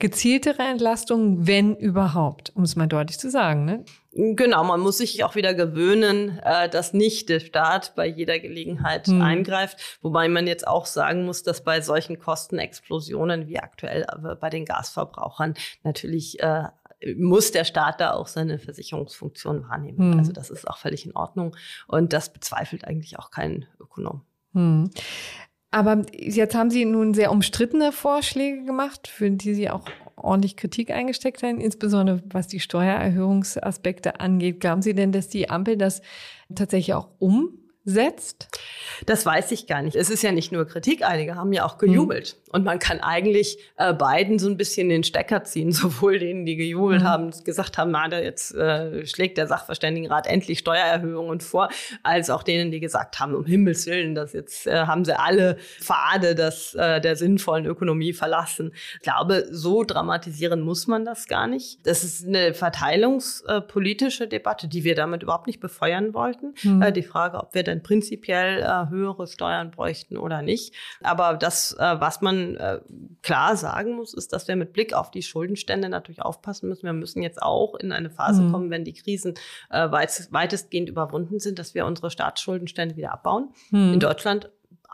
gezieltere 0.00 0.62
Entlastung, 0.62 1.46
wenn 1.46 1.76
überhaupt, 1.76 2.50
um 2.56 2.64
es 2.64 2.74
mal 2.74 2.88
deutlich 2.88 3.18
zu 3.18 3.30
sagen. 3.30 3.64
Ne? 3.64 3.84
Genau, 4.12 4.64
man 4.64 4.80
muss 4.80 4.98
sich 4.98 5.22
auch 5.22 5.36
wieder 5.36 5.54
gewöhnen, 5.54 6.40
äh, 6.42 6.68
dass 6.68 6.92
nicht 6.92 7.28
der 7.28 7.38
Staat 7.38 7.94
bei 7.94 8.06
jeder 8.06 8.40
Gelegenheit 8.40 9.06
hm. 9.06 9.22
eingreift. 9.22 9.98
Wobei 10.02 10.28
man 10.28 10.48
jetzt 10.48 10.66
auch 10.66 10.86
sagen 10.86 11.24
muss, 11.24 11.44
dass 11.44 11.62
bei 11.62 11.80
solchen 11.80 12.18
Kostenexplosionen 12.18 13.46
wie 13.46 13.60
aktuell 13.60 14.02
äh, 14.02 14.34
bei 14.34 14.50
den 14.50 14.64
Gasverbrauchern 14.64 15.54
natürlich 15.84 16.40
äh, 16.40 16.64
muss 17.16 17.52
der 17.52 17.64
Staat 17.64 18.00
da 18.00 18.12
auch 18.12 18.26
seine 18.26 18.58
Versicherungsfunktion 18.58 19.68
wahrnehmen. 19.68 20.12
Hm. 20.12 20.18
Also 20.18 20.32
das 20.32 20.50
ist 20.50 20.68
auch 20.68 20.78
völlig 20.78 21.06
in 21.06 21.14
Ordnung 21.14 21.56
und 21.86 22.12
das 22.12 22.32
bezweifelt 22.32 22.84
eigentlich 22.84 23.18
auch 23.18 23.30
kein 23.30 23.66
Ökonom. 23.78 24.22
Hm. 24.52 24.90
Aber 25.70 26.04
jetzt 26.12 26.54
haben 26.54 26.70
Sie 26.70 26.84
nun 26.84 27.14
sehr 27.14 27.30
umstrittene 27.30 27.92
Vorschläge 27.92 28.64
gemacht, 28.64 29.06
für 29.06 29.30
die 29.30 29.54
Sie 29.54 29.70
auch 29.70 29.84
ordentlich 30.16 30.56
Kritik 30.56 30.90
eingesteckt 30.90 31.42
haben, 31.42 31.60
insbesondere 31.60 32.22
was 32.26 32.48
die 32.48 32.60
Steuererhöhungsaspekte 32.60 34.20
angeht. 34.20 34.60
Glauben 34.60 34.82
Sie 34.82 34.94
denn, 34.94 35.12
dass 35.12 35.28
die 35.28 35.48
Ampel 35.48 35.76
das 35.76 36.02
tatsächlich 36.54 36.94
auch 36.94 37.08
umsetzt? 37.84 38.48
Das 39.06 39.24
weiß 39.24 39.52
ich 39.52 39.66
gar 39.66 39.82
nicht. 39.82 39.96
Es 39.96 40.10
ist 40.10 40.22
ja 40.22 40.32
nicht 40.32 40.52
nur 40.52 40.66
Kritik, 40.66 41.02
einige 41.02 41.34
haben 41.34 41.52
ja 41.52 41.64
auch 41.64 41.78
gejubelt. 41.78 42.36
Mhm. 42.36 42.50
Und 42.52 42.64
man 42.64 42.78
kann 42.78 43.00
eigentlich 43.00 43.58
äh, 43.76 43.94
beiden 43.94 44.38
so 44.38 44.48
ein 44.48 44.56
bisschen 44.56 44.88
den 44.88 45.04
Stecker 45.04 45.44
ziehen, 45.44 45.72
sowohl 45.72 46.18
denen, 46.18 46.44
die 46.44 46.56
gejubelt 46.56 47.02
mhm. 47.02 47.06
haben, 47.06 47.30
gesagt 47.44 47.78
haben, 47.78 47.90
na, 47.90 48.20
jetzt 48.20 48.54
äh, 48.54 49.06
schlägt 49.06 49.38
der 49.38 49.46
Sachverständigenrat 49.46 50.26
endlich 50.26 50.58
Steuererhöhungen 50.58 51.40
vor, 51.40 51.70
als 52.02 52.28
auch 52.28 52.42
denen, 52.42 52.70
die 52.70 52.80
gesagt 52.80 53.20
haben, 53.20 53.34
um 53.34 53.44
Himmels 53.46 53.86
Willen, 53.86 54.14
das 54.14 54.32
jetzt 54.32 54.66
äh, 54.66 54.86
haben 54.86 55.04
sie 55.04 55.18
alle 55.18 55.56
Pfade 55.80 56.34
das, 56.34 56.74
äh, 56.74 57.00
der 57.00 57.16
sinnvollen 57.16 57.64
Ökonomie 57.64 58.12
verlassen. 58.12 58.72
Ich 58.94 59.00
glaube, 59.00 59.46
so 59.50 59.84
dramatisieren 59.84 60.60
muss 60.60 60.86
man 60.86 61.04
das 61.04 61.26
gar 61.26 61.46
nicht. 61.46 61.86
Das 61.86 62.04
ist 62.04 62.26
eine 62.26 62.52
verteilungspolitische 62.52 64.26
Debatte, 64.28 64.68
die 64.68 64.84
wir 64.84 64.94
damit 64.94 65.22
überhaupt 65.22 65.46
nicht 65.46 65.60
befeuern 65.60 66.12
wollten. 66.12 66.54
Mhm. 66.62 66.92
Die 66.92 67.02
Frage, 67.02 67.38
ob 67.38 67.54
wir 67.54 67.62
denn 67.70 67.82
prinzipiell 67.82 68.62
äh, 68.62 68.90
höhere 68.90 69.26
Steuern 69.26 69.70
bräuchten 69.70 70.16
oder 70.16 70.42
nicht. 70.42 70.74
Aber 71.02 71.34
das, 71.34 71.72
äh, 71.72 72.00
was 72.00 72.20
man 72.20 72.56
äh, 72.56 72.80
klar 73.22 73.56
sagen 73.56 73.94
muss, 73.94 74.14
ist, 74.14 74.32
dass 74.32 74.48
wir 74.48 74.56
mit 74.56 74.72
Blick 74.72 74.92
auf 74.92 75.10
die 75.10 75.22
Schuldenstände 75.22 75.88
natürlich 75.88 76.22
aufpassen 76.22 76.68
müssen. 76.68 76.84
Wir 76.84 76.92
müssen 76.92 77.22
jetzt 77.22 77.40
auch 77.40 77.74
in 77.76 77.92
eine 77.92 78.10
Phase 78.10 78.42
mhm. 78.42 78.52
kommen, 78.52 78.70
wenn 78.70 78.84
die 78.84 78.94
Krisen 78.94 79.34
äh, 79.70 79.90
weit, 79.90 80.28
weitestgehend 80.30 80.88
überwunden 80.88 81.38
sind, 81.38 81.58
dass 81.58 81.74
wir 81.74 81.86
unsere 81.86 82.10
Staatsschuldenstände 82.10 82.96
wieder 82.96 83.12
abbauen. 83.12 83.50
Mhm. 83.70 83.94
In 83.94 84.00
Deutschland 84.00 84.50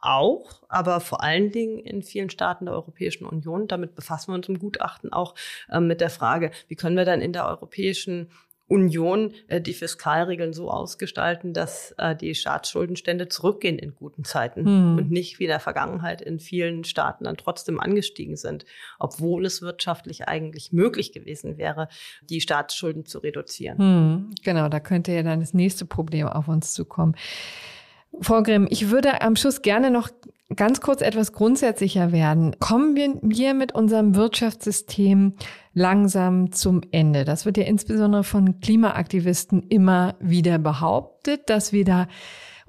auch, 0.06 0.62
aber 0.68 1.00
vor 1.00 1.22
allen 1.22 1.50
Dingen 1.50 1.78
in 1.78 2.02
vielen 2.02 2.30
Staaten 2.30 2.66
der 2.66 2.74
Europäischen 2.74 3.26
Union. 3.26 3.66
Damit 3.66 3.94
befassen 3.94 4.32
wir 4.32 4.36
uns 4.36 4.48
im 4.48 4.58
Gutachten 4.58 5.12
auch 5.12 5.34
äh, 5.68 5.80
mit 5.80 6.00
der 6.00 6.10
Frage, 6.10 6.50
wie 6.68 6.76
können 6.76 6.96
wir 6.96 7.04
dann 7.04 7.20
in 7.20 7.32
der 7.32 7.46
Europäischen 7.46 8.30
Union 8.68 9.32
äh, 9.46 9.60
die 9.60 9.74
Fiskalregeln 9.74 10.52
so 10.52 10.70
ausgestalten, 10.70 11.52
dass 11.52 11.94
äh, 11.98 12.16
die 12.16 12.34
Staatsschuldenstände 12.34 13.28
zurückgehen 13.28 13.78
in 13.78 13.94
guten 13.94 14.24
Zeiten 14.24 14.64
hm. 14.64 14.98
und 14.98 15.10
nicht 15.10 15.38
wie 15.38 15.44
in 15.44 15.50
der 15.50 15.60
Vergangenheit 15.60 16.20
in 16.20 16.40
vielen 16.40 16.82
Staaten 16.82 17.24
dann 17.24 17.36
trotzdem 17.36 17.78
angestiegen 17.78 18.36
sind, 18.36 18.64
obwohl 18.98 19.46
es 19.46 19.62
wirtschaftlich 19.62 20.26
eigentlich 20.26 20.72
möglich 20.72 21.12
gewesen 21.12 21.58
wäre, 21.58 21.88
die 22.28 22.40
Staatsschulden 22.40 23.06
zu 23.06 23.20
reduzieren. 23.20 23.78
Hm. 23.78 24.30
Genau, 24.42 24.68
da 24.68 24.80
könnte 24.80 25.12
ja 25.12 25.22
dann 25.22 25.40
das 25.40 25.54
nächste 25.54 25.84
Problem 25.84 26.26
auf 26.26 26.48
uns 26.48 26.72
zukommen. 26.72 27.14
Frau 28.20 28.42
Grimm, 28.42 28.66
ich 28.70 28.90
würde 28.90 29.20
am 29.20 29.36
Schluss 29.36 29.62
gerne 29.62 29.90
noch 29.90 30.08
ganz 30.56 30.80
kurz 30.80 31.02
etwas 31.02 31.32
grundsätzlicher 31.32 32.12
werden. 32.12 32.56
Kommen 32.58 32.96
wir 32.96 33.54
mit 33.54 33.74
unserem 33.74 34.14
Wirtschaftssystem 34.14 35.34
langsam 35.72 36.52
zum 36.52 36.82
Ende? 36.90 37.24
Das 37.24 37.46
wird 37.46 37.56
ja 37.56 37.64
insbesondere 37.64 38.24
von 38.24 38.60
Klimaaktivisten 38.60 39.62
immer 39.68 40.16
wieder 40.20 40.58
behauptet, 40.58 41.48
dass 41.48 41.72
wir 41.72 41.84
da 41.84 42.08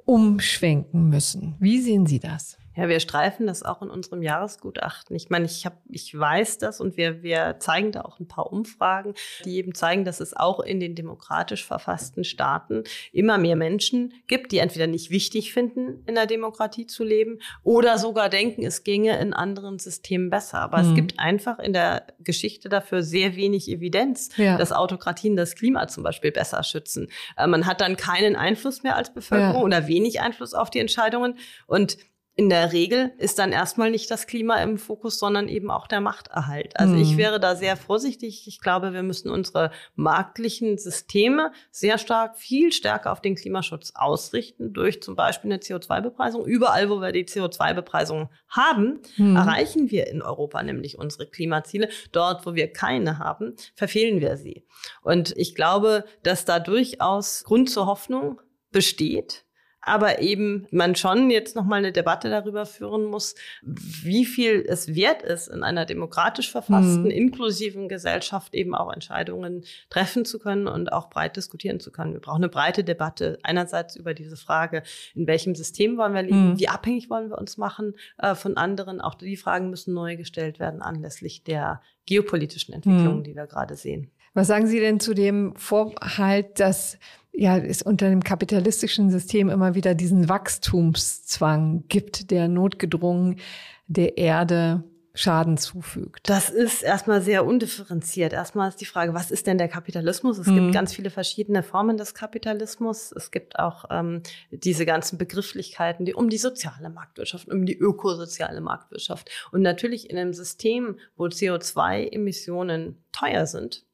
umschwenken 0.05 1.09
müssen. 1.09 1.55
Wie 1.59 1.79
sehen 1.79 2.05
Sie 2.05 2.19
das? 2.19 2.57
Ja, 2.77 2.87
wir 2.87 2.99
streifen 2.99 3.47
das 3.47 3.63
auch 3.63 3.81
in 3.81 3.89
unserem 3.89 4.21
Jahresgutachten. 4.21 5.15
Ich 5.15 5.31
meine, 5.31 5.45
ich 5.45 5.65
habe, 5.65 5.77
ich 5.89 6.17
weiß 6.17 6.59
das 6.59 6.79
und 6.79 6.95
wir, 6.95 7.23
wir 7.23 7.55
zeigen 7.57 7.91
da 7.91 8.01
auch 8.01 8.19
ein 8.19 8.27
paar 8.27 8.53
Umfragen, 8.53 9.15
die 9.45 9.55
eben 9.55 9.73
zeigen, 9.73 10.05
dass 10.05 10.19
es 10.19 10.35
auch 10.35 10.59
in 10.59 10.79
den 10.79 10.93
demokratisch 10.93 11.65
verfassten 11.65 12.23
Staaten 12.23 12.83
immer 13.11 13.39
mehr 13.39 13.55
Menschen 13.55 14.13
gibt, 14.27 14.51
die 14.51 14.59
entweder 14.59 14.85
nicht 14.85 15.09
wichtig 15.09 15.53
finden, 15.53 16.03
in 16.05 16.13
der 16.13 16.27
Demokratie 16.27 16.85
zu 16.85 17.03
leben 17.03 17.39
oder 17.63 17.97
sogar 17.97 18.29
denken, 18.29 18.63
es 18.63 18.83
ginge 18.83 19.19
in 19.19 19.33
anderen 19.33 19.79
Systemen 19.79 20.29
besser. 20.29 20.59
Aber 20.59 20.83
mhm. 20.83 20.89
es 20.89 20.95
gibt 20.95 21.19
einfach 21.19 21.57
in 21.57 21.73
der 21.73 22.05
Geschichte 22.19 22.69
dafür 22.69 23.01
sehr 23.01 23.35
wenig 23.35 23.69
Evidenz, 23.69 24.29
ja. 24.37 24.55
dass 24.55 24.71
Autokratien 24.71 25.35
das 25.35 25.55
Klima 25.55 25.87
zum 25.87 26.03
Beispiel 26.03 26.31
besser 26.31 26.63
schützen. 26.63 27.07
Äh, 27.37 27.47
man 27.47 27.65
hat 27.65 27.81
dann 27.81 27.97
keinen 27.97 28.35
Einfluss 28.35 28.83
mehr 28.83 28.95
als 28.95 29.11
Bevölkerung 29.11 29.55
ja. 29.55 29.79
oder 29.79 29.87
wenig 29.87 30.21
Einfluss 30.21 30.53
auf 30.53 30.69
die 30.69 30.79
Entscheidungen 30.79 31.39
und 31.65 31.97
in 32.37 32.49
der 32.49 32.71
Regel 32.71 33.13
ist 33.17 33.39
dann 33.39 33.51
erstmal 33.51 33.89
nicht 33.89 34.11
das 34.11 34.27
Klima 34.27 34.61
im 34.61 34.77
Fokus, 34.77 35.17
sondern 35.17 35.47
eben 35.47 35.71
auch 35.71 35.87
der 35.87 36.01
Machterhalt. 36.01 36.79
Also 36.79 36.93
mhm. 36.93 37.01
ich 37.01 37.17
wäre 37.17 37.39
da 37.39 37.55
sehr 37.55 37.75
vorsichtig. 37.75 38.47
Ich 38.47 38.61
glaube, 38.61 38.93
wir 38.93 39.01
müssen 39.01 39.31
unsere 39.31 39.71
marktlichen 39.95 40.77
Systeme 40.77 41.51
sehr 41.71 41.97
stark, 41.97 42.37
viel 42.37 42.71
stärker 42.71 43.11
auf 43.11 43.21
den 43.21 43.33
Klimaschutz 43.33 43.93
ausrichten, 43.95 44.71
durch 44.71 45.01
zum 45.01 45.15
Beispiel 45.15 45.51
eine 45.51 45.59
CO2-Bepreisung. 45.59 46.45
Überall, 46.45 46.91
wo 46.91 47.01
wir 47.01 47.11
die 47.11 47.25
CO2-Bepreisung 47.25 48.29
haben, 48.49 49.01
mhm. 49.17 49.35
erreichen 49.35 49.89
wir 49.89 50.05
in 50.05 50.21
Europa 50.21 50.61
nämlich 50.61 50.99
unsere 50.99 51.25
Klimaziele. 51.25 51.89
Dort, 52.11 52.45
wo 52.45 52.53
wir 52.53 52.71
keine 52.71 53.17
haben, 53.17 53.55
verfehlen 53.73 54.21
wir 54.21 54.37
sie. 54.37 54.63
Und 55.01 55.35
ich 55.37 55.55
glaube, 55.55 56.05
dass 56.21 56.45
da 56.45 56.59
durchaus 56.59 57.43
Grund 57.45 57.71
zur 57.71 57.87
Hoffnung 57.87 58.39
besteht 58.71 59.46
aber 59.87 60.21
eben 60.21 60.67
man 60.71 60.95
schon 60.95 61.29
jetzt 61.29 61.55
nochmal 61.55 61.79
eine 61.79 61.91
Debatte 61.91 62.29
darüber 62.29 62.65
führen 62.65 63.05
muss, 63.05 63.35
wie 63.61 64.25
viel 64.25 64.65
es 64.67 64.95
wert 64.95 65.21
ist, 65.21 65.47
in 65.47 65.63
einer 65.63 65.85
demokratisch 65.85 66.51
verfassten, 66.51 67.05
mhm. 67.05 67.11
inklusiven 67.11 67.87
Gesellschaft 67.87 68.53
eben 68.53 68.75
auch 68.75 68.91
Entscheidungen 68.91 69.63
treffen 69.89 70.25
zu 70.25 70.39
können 70.39 70.67
und 70.67 70.91
auch 70.91 71.09
breit 71.09 71.37
diskutieren 71.37 71.79
zu 71.79 71.91
können. 71.91 72.13
Wir 72.13 72.19
brauchen 72.19 72.43
eine 72.43 72.49
breite 72.49 72.83
Debatte 72.83 73.39
einerseits 73.43 73.95
über 73.95 74.13
diese 74.13 74.37
Frage, 74.37 74.83
in 75.15 75.27
welchem 75.27 75.55
System 75.55 75.97
wollen 75.97 76.13
wir 76.13 76.23
leben, 76.23 76.51
mhm. 76.51 76.59
wie 76.59 76.67
abhängig 76.67 77.09
wollen 77.09 77.29
wir 77.29 77.37
uns 77.37 77.57
machen 77.57 77.95
äh, 78.17 78.35
von 78.35 78.57
anderen. 78.57 79.01
Auch 79.01 79.15
die 79.15 79.37
Fragen 79.37 79.69
müssen 79.69 79.93
neu 79.93 80.17
gestellt 80.17 80.59
werden 80.59 80.81
anlässlich 80.81 81.43
der 81.43 81.81
geopolitischen 82.05 82.73
Entwicklungen, 82.73 83.19
mhm. 83.19 83.23
die 83.23 83.35
wir 83.35 83.47
gerade 83.47 83.75
sehen. 83.75 84.11
Was 84.33 84.47
sagen 84.47 84.67
Sie 84.67 84.79
denn 84.79 84.99
zu 84.99 85.15
dem 85.15 85.55
Vorhalt, 85.55 86.59
dass 86.59 86.99
ja, 87.37 87.55
es 87.57 87.83
unter 87.83 88.09
dem 88.09 88.23
kapitalistischen 88.23 89.11
System 89.11 89.49
immer 89.49 89.75
wieder 89.75 89.93
diesen 89.93 90.27
Wachstumszwang 90.27 91.83
gibt, 91.87 92.31
der 92.31 92.47
notgedrungen 92.47 93.39
der 93.87 94.17
Erde 94.17 94.83
Schaden 95.13 95.57
zufügt. 95.57 96.29
Das 96.29 96.49
ist 96.49 96.83
erstmal 96.83 97.21
sehr 97.21 97.45
undifferenziert. 97.45 98.33
Erstmal 98.33 98.69
ist 98.69 98.81
die 98.81 98.85
Frage, 98.85 99.13
was 99.13 99.31
ist 99.31 99.47
denn 99.47 99.57
der 99.57 99.67
Kapitalismus? 99.67 100.37
Es 100.37 100.47
mhm. 100.47 100.55
gibt 100.55 100.73
ganz 100.73 100.93
viele 100.93 101.09
verschiedene 101.09 101.63
Formen 101.63 101.97
des 101.97 102.13
Kapitalismus. 102.13 103.11
Es 103.11 103.31
gibt 103.31 103.57
auch 103.57 103.85
ähm, 103.89 104.21
diese 104.51 104.85
ganzen 104.85 105.17
Begrifflichkeiten, 105.17 106.05
die 106.05 106.13
um 106.13 106.29
die 106.29 106.37
soziale 106.37 106.89
Marktwirtschaft, 106.89 107.49
um 107.49 107.65
die 107.65 107.77
ökosoziale 107.77 108.61
Marktwirtschaft. 108.61 109.29
Und 109.51 109.63
natürlich 109.63 110.09
in 110.09 110.17
einem 110.17 110.33
System, 110.33 110.99
wo 111.15 111.25
CO2-Emissionen 111.25 112.97
teuer 113.11 113.47
sind, 113.47 113.85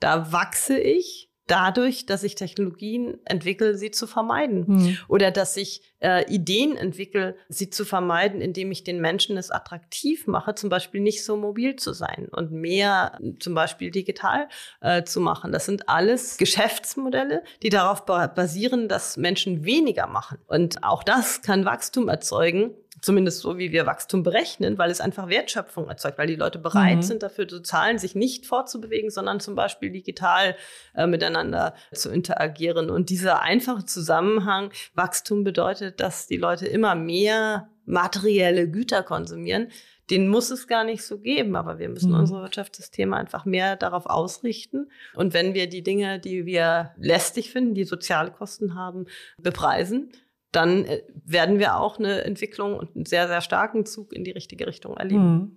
da 0.00 0.30
wachse 0.30 0.78
ich 0.78 1.25
dadurch, 1.46 2.06
dass 2.06 2.22
ich 2.22 2.34
Technologien 2.34 3.18
entwickle, 3.24 3.76
sie 3.76 3.90
zu 3.90 4.06
vermeiden. 4.06 4.64
Mhm. 4.66 4.98
Oder 5.08 5.30
dass 5.30 5.56
ich 5.56 5.82
äh, 6.00 6.24
Ideen 6.32 6.76
entwickle, 6.76 7.36
sie 7.48 7.70
zu 7.70 7.84
vermeiden, 7.84 8.40
indem 8.40 8.72
ich 8.72 8.84
den 8.84 9.00
Menschen 9.00 9.36
es 9.36 9.50
attraktiv 9.50 10.26
mache, 10.26 10.54
zum 10.54 10.70
Beispiel 10.70 11.00
nicht 11.00 11.24
so 11.24 11.36
mobil 11.36 11.76
zu 11.76 11.92
sein 11.92 12.28
und 12.30 12.52
mehr 12.52 13.18
zum 13.38 13.54
Beispiel 13.54 13.90
digital 13.90 14.48
äh, 14.80 15.04
zu 15.04 15.20
machen. 15.20 15.52
Das 15.52 15.66
sind 15.66 15.88
alles 15.88 16.36
Geschäftsmodelle, 16.36 17.42
die 17.62 17.70
darauf 17.70 18.04
basieren, 18.04 18.88
dass 18.88 19.16
Menschen 19.16 19.64
weniger 19.64 20.06
machen. 20.06 20.38
Und 20.48 20.82
auch 20.82 21.02
das 21.02 21.42
kann 21.42 21.64
Wachstum 21.64 22.08
erzeugen, 22.08 22.74
zumindest 23.00 23.40
so, 23.40 23.58
wie 23.58 23.72
wir 23.72 23.86
Wachstum 23.86 24.22
berechnen, 24.22 24.78
weil 24.78 24.90
es 24.90 25.00
einfach 25.00 25.28
Wertschöpfung 25.28 25.88
erzeugt, 25.88 26.18
weil 26.18 26.26
die 26.26 26.36
Leute 26.36 26.58
bereit 26.58 26.96
mhm. 26.96 27.02
sind, 27.02 27.22
dafür 27.22 27.46
zu 27.46 27.60
zahlen, 27.60 27.98
sich 27.98 28.14
nicht 28.14 28.46
fortzubewegen, 28.46 29.10
sondern 29.10 29.40
zum 29.40 29.54
Beispiel 29.54 29.90
digital 29.90 30.56
äh, 30.94 31.06
miteinander 31.06 31.74
zu 31.92 32.10
interagieren. 32.10 32.90
Und 32.90 33.10
dieser 33.10 33.42
einfache 33.42 33.84
Zusammenhang, 33.84 34.70
Wachstum 34.94 35.44
bedeutet, 35.44 36.00
dass 36.00 36.26
die 36.26 36.38
Leute 36.38 36.66
immer 36.66 36.94
mehr 36.94 37.68
materielle 37.84 38.68
Güter 38.68 39.02
konsumieren. 39.02 39.68
Den 40.10 40.28
muss 40.28 40.50
es 40.50 40.68
gar 40.68 40.84
nicht 40.84 41.02
so 41.02 41.18
geben, 41.18 41.56
aber 41.56 41.78
wir 41.78 41.88
müssen 41.88 42.12
mhm. 42.12 42.20
unsere 42.20 42.42
Wirtschaftssysteme 42.42 43.16
einfach 43.16 43.44
mehr 43.44 43.76
darauf 43.76 44.06
ausrichten. 44.06 44.88
Und 45.14 45.34
wenn 45.34 45.54
wir 45.54 45.68
die 45.68 45.82
Dinge, 45.82 46.20
die 46.20 46.46
wir 46.46 46.92
lästig 46.96 47.50
finden, 47.50 47.74
die 47.74 47.84
soziale 47.84 48.30
Kosten 48.30 48.76
haben, 48.76 49.06
bepreisen, 49.38 50.12
dann 50.56 50.84
äh, 50.84 51.02
werden 51.24 51.58
wir 51.58 51.76
auch 51.76 51.98
eine 51.98 52.24
Entwicklung 52.24 52.74
und 52.74 52.96
einen 52.96 53.06
sehr, 53.06 53.28
sehr 53.28 53.40
starken 53.40 53.84
Zug 53.84 54.12
in 54.12 54.24
die 54.24 54.30
richtige 54.30 54.66
Richtung 54.66 54.96
erleben. 54.96 55.34
Mhm. 55.34 55.56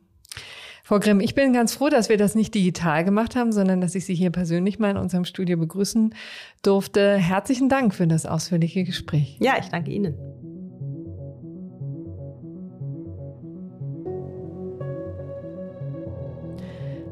Frau 0.83 0.99
Grimm, 0.99 1.19
ich 1.19 1.35
bin 1.35 1.53
ganz 1.53 1.73
froh, 1.73 1.89
dass 1.89 2.09
wir 2.09 2.17
das 2.17 2.33
nicht 2.33 2.55
digital 2.55 3.03
gemacht 3.03 3.35
haben, 3.35 3.51
sondern 3.51 3.79
dass 3.79 3.93
ich 3.93 4.05
Sie 4.05 4.15
hier 4.15 4.31
persönlich 4.31 4.79
mal 4.79 4.89
in 4.89 4.97
unserem 4.97 5.23
Studio 5.23 5.55
begrüßen 5.57 6.15
durfte. 6.63 7.15
Herzlichen 7.15 7.69
Dank 7.69 7.93
für 7.93 8.07
das 8.07 8.25
ausführliche 8.25 8.83
Gespräch. 8.83 9.37
Ja, 9.39 9.53
ich 9.59 9.67
danke 9.67 9.91
Ihnen. 9.91 10.15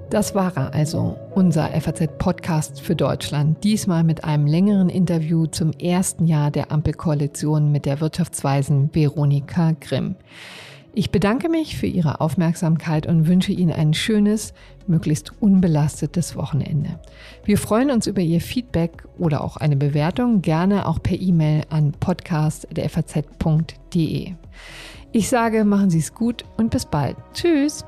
Das 0.10 0.34
war 0.34 0.56
er 0.56 0.74
also, 0.74 1.18
unser 1.36 1.70
FAZ-Podcast 1.70 2.80
für 2.80 2.96
Deutschland. 2.96 3.62
Diesmal 3.66 4.06
mit 4.06 4.24
einem 4.24 4.48
längeren 4.48 4.88
Interview 4.88 5.48
zum 5.48 5.74
ersten 5.74 6.28
Jahr 6.28 6.50
der 6.50 6.72
Ampelkoalition 6.72 7.74
mit 7.74 7.86
der 7.86 8.00
Wirtschaftsweisen 8.00 8.90
Veronika 8.94 9.74
Grimm. 9.82 10.16
Ich 10.94 11.12
bedanke 11.12 11.50
mich 11.50 11.76
für 11.78 11.88
Ihre 11.88 12.22
Aufmerksamkeit 12.22 13.06
und 13.06 13.28
wünsche 13.28 13.52
Ihnen 13.52 13.74
ein 13.74 13.94
schönes, 13.94 14.54
möglichst 14.88 15.34
unbelastetes 15.42 16.38
Wochenende. 16.38 17.02
Wir 17.44 17.58
freuen 17.58 17.92
uns 17.92 18.08
über 18.08 18.22
Ihr 18.22 18.40
Feedback 18.40 19.04
oder 19.18 19.44
auch 19.44 19.58
eine 19.58 19.76
Bewertung, 19.76 20.42
gerne 20.42 20.88
auch 20.88 21.04
per 21.04 21.20
E-Mail 21.20 21.64
an 21.70 21.92
podcast.faz.de. 21.92 24.36
Ich 25.12 25.30
sage, 25.30 25.66
machen 25.66 25.90
Sie 25.90 26.00
es 26.00 26.14
gut 26.14 26.46
und 26.56 26.72
bis 26.72 26.86
bald. 26.86 27.18
Tschüss. 27.34 27.84